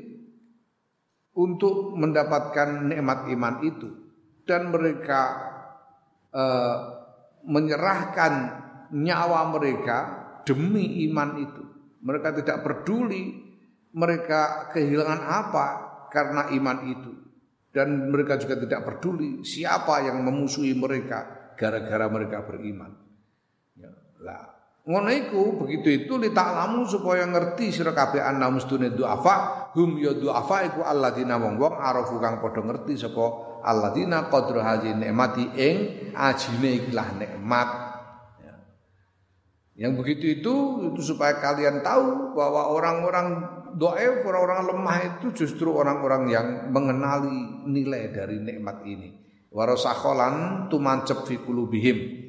[1.39, 3.89] untuk mendapatkan nikmat iman itu
[4.43, 5.22] dan mereka
[6.34, 6.76] eh,
[7.47, 8.32] menyerahkan
[8.91, 9.99] nyawa mereka
[10.43, 11.62] demi iman itu.
[12.03, 13.49] Mereka tidak peduli
[13.95, 15.66] mereka kehilangan apa
[16.11, 17.12] karena iman itu
[17.72, 22.93] dan mereka juga tidak peduli siapa yang memusuhi mereka gara-gara mereka beriman.
[24.18, 24.58] Lah,
[24.89, 30.64] ngono iku begitu itu lamu supaya ngerti sira kabeh ana mestune duafa hum ya duafa
[30.64, 35.76] iku alladzina wong-wong arafu kang padha ngerti sapa alladzina qadru hazi nikmati ing
[36.16, 37.68] ajine ikilah nikmat
[38.41, 38.55] ya.
[39.76, 40.55] yang begitu itu
[40.89, 43.45] itu supaya kalian tahu bahwa orang-orang
[43.76, 49.12] doa orang-orang lemah itu justru orang-orang yang mengenali nilai dari nikmat ini.
[49.53, 52.28] Warasakholan tumancep fi kulubihim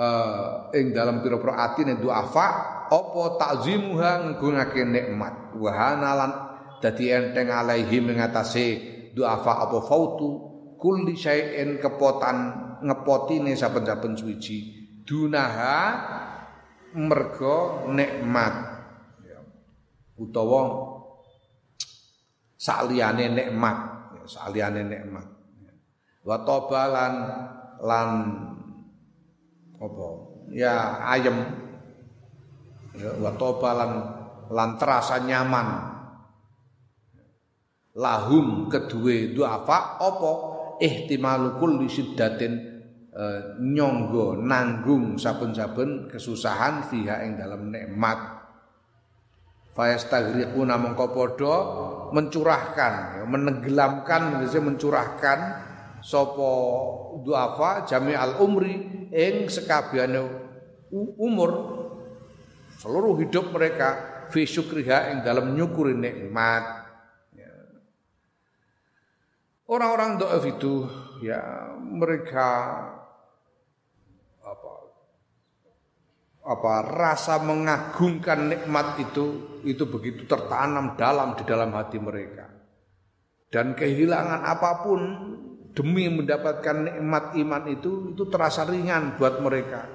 [0.00, 2.46] uh, ing dalam pira-pira atine duafa
[2.88, 5.52] apa takzimuha nggunake nikmat?
[5.60, 6.32] Wa hanalan
[6.80, 8.66] dadi enteng alaihi mengatasi
[9.12, 10.48] duafa apa fautu?
[10.80, 15.76] Kulli syai'in kepotan ngepotine saben-saben suci dunaha
[16.96, 18.54] mergo nikmat.
[19.20, 19.44] Ya.
[20.16, 20.88] utawa
[22.56, 23.78] saliyane nikmat.
[24.16, 25.28] Ya, saliyane nikmat.
[25.60, 25.72] Ya.
[26.24, 27.14] wa tobalan
[27.84, 28.08] lan
[29.80, 30.08] apa?
[30.52, 31.36] Ya ayem.
[33.00, 33.32] Ya wa
[33.72, 33.90] lan
[34.52, 35.88] lan terasa nyaman.
[37.96, 40.32] Lahum kedue duafa apa?
[40.80, 42.52] Ihtimalu kulli syiddatin
[43.12, 43.24] e,
[43.60, 48.40] nyonggo nanggung saben-saben kesusahan fiha ing dalam nikmat.
[49.76, 51.54] Fayastagriquna mongko padha
[52.10, 55.69] mencurahkan ya, menenggelamkan mencurahkan
[56.00, 56.50] sapa
[57.20, 60.20] duafa jami al umri ing sekabehane
[61.20, 61.50] umur
[62.80, 63.88] seluruh hidup mereka
[64.30, 66.64] fi syukriha ing dalam nyukuri nikmat.
[67.34, 67.52] Ya.
[69.66, 70.86] Orang-orang doa itu
[71.20, 72.48] ya mereka
[74.40, 74.72] apa
[76.40, 82.48] apa rasa mengagungkan nikmat itu itu begitu tertanam dalam di dalam hati mereka.
[83.50, 85.00] Dan kehilangan apa pun
[85.74, 89.86] demi mendapatkan nikmat iman itu itu terasa ringan buat mereka.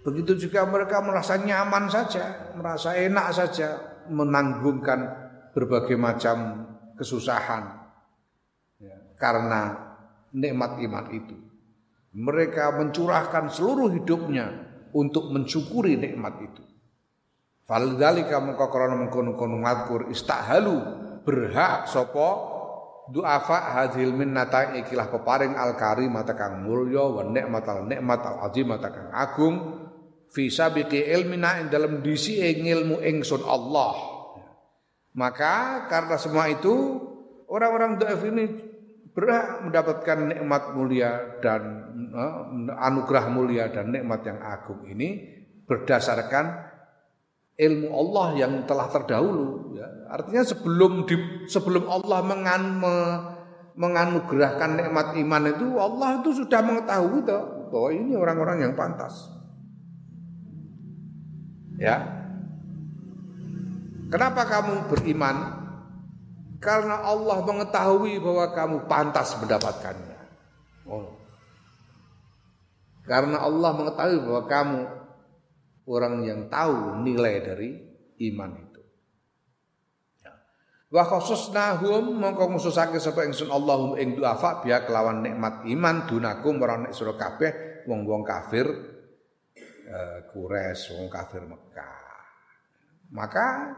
[0.00, 3.68] Begitu juga mereka merasa nyaman saja, merasa enak saja
[4.08, 5.12] menanggungkan
[5.52, 6.64] berbagai macam
[6.96, 7.68] kesusahan
[8.80, 9.76] ya, karena
[10.32, 11.36] nikmat iman itu.
[12.10, 14.50] Mereka mencurahkan seluruh hidupnya
[14.90, 16.62] untuk mensyukuri nikmat itu.
[17.68, 20.74] Falidzalika mengko krana mengkono-kono ngatur istahalu
[21.22, 22.49] berhak sapa
[23.10, 29.10] du'afa hadhil minnata ikilah peparing al karimata kang mulya wa nikmatal nikmat al azimata kang
[29.10, 29.56] agung
[30.30, 33.94] fi sabiqi ilmina ing dalam disi ilmu ingsun Allah.
[35.10, 37.02] Maka karena semua itu
[37.50, 38.44] orang-orang dhaif ini
[39.10, 41.62] berhak mendapatkan nikmat mulia dan
[42.14, 42.46] uh,
[42.78, 46.69] anugerah mulia dan nikmat yang agung ini berdasarkan
[47.60, 49.84] ilmu Allah yang telah terdahulu ya.
[50.08, 52.94] Artinya sebelum di, sebelum Allah mengan, me,
[53.76, 59.28] menganugerahkan nikmat iman itu Allah itu sudah mengetahui toh bahwa ini orang-orang yang pantas.
[61.76, 61.96] Ya.
[64.10, 65.36] Kenapa kamu beriman?
[66.60, 70.18] Karena Allah mengetahui bahwa kamu pantas mendapatkannya.
[70.84, 71.16] Oh.
[73.08, 74.78] Karena Allah mengetahui bahwa kamu
[75.88, 77.70] orang yang tahu nilai dari
[78.32, 78.82] iman itu.
[80.20, 80.32] Ya.
[80.92, 86.76] Wa khususnahum mongko ngususake sapa ingsun Allahum ing duafa biya kelawan nikmat iman dunakum ora
[86.76, 88.68] nek sira kabeh wong-wong kafir
[90.30, 91.98] Kures eh, wong kafir Mekah.
[93.10, 93.74] Maka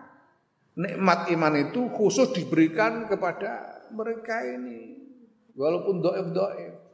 [0.77, 5.01] nikmat iman itu khusus diberikan kepada mereka ini.
[5.57, 6.01] Walaupun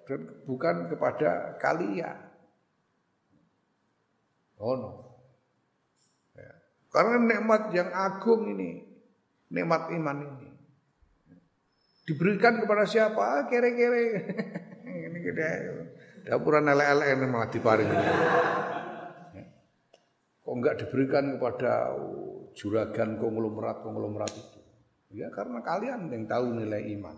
[0.07, 2.28] dan bukan kepada kalian.
[4.59, 4.91] Oh no.
[6.35, 6.51] Ya.
[6.91, 8.83] Karena nikmat yang agung ini,
[9.51, 10.49] nikmat iman ini
[12.09, 13.45] diberikan kepada siapa?
[13.53, 14.05] Kere-kere.
[14.89, 15.49] ini kita
[16.25, 17.93] dapuran ini malah diparing.
[20.41, 21.93] Kok enggak diberikan kepada
[22.57, 24.61] juragan konglomerat konglomerat itu?
[25.13, 27.17] Ya karena kalian yang tahu nilai iman.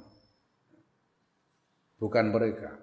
[2.03, 2.75] Bukan mereka.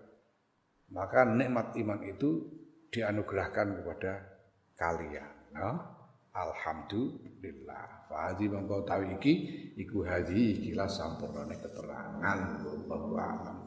[0.87, 2.47] Maka nikmat iman itu
[2.95, 4.36] dianugerahkan kepada
[4.77, 5.51] kalian.
[5.51, 5.97] Nah,
[6.37, 8.05] Alhamdulillah.
[8.07, 9.33] Fahadi mengkau tahu iki,
[9.73, 12.61] iku hadi ikilah sampurnane keterangan.
[12.61, 13.65] Wallahu a'lam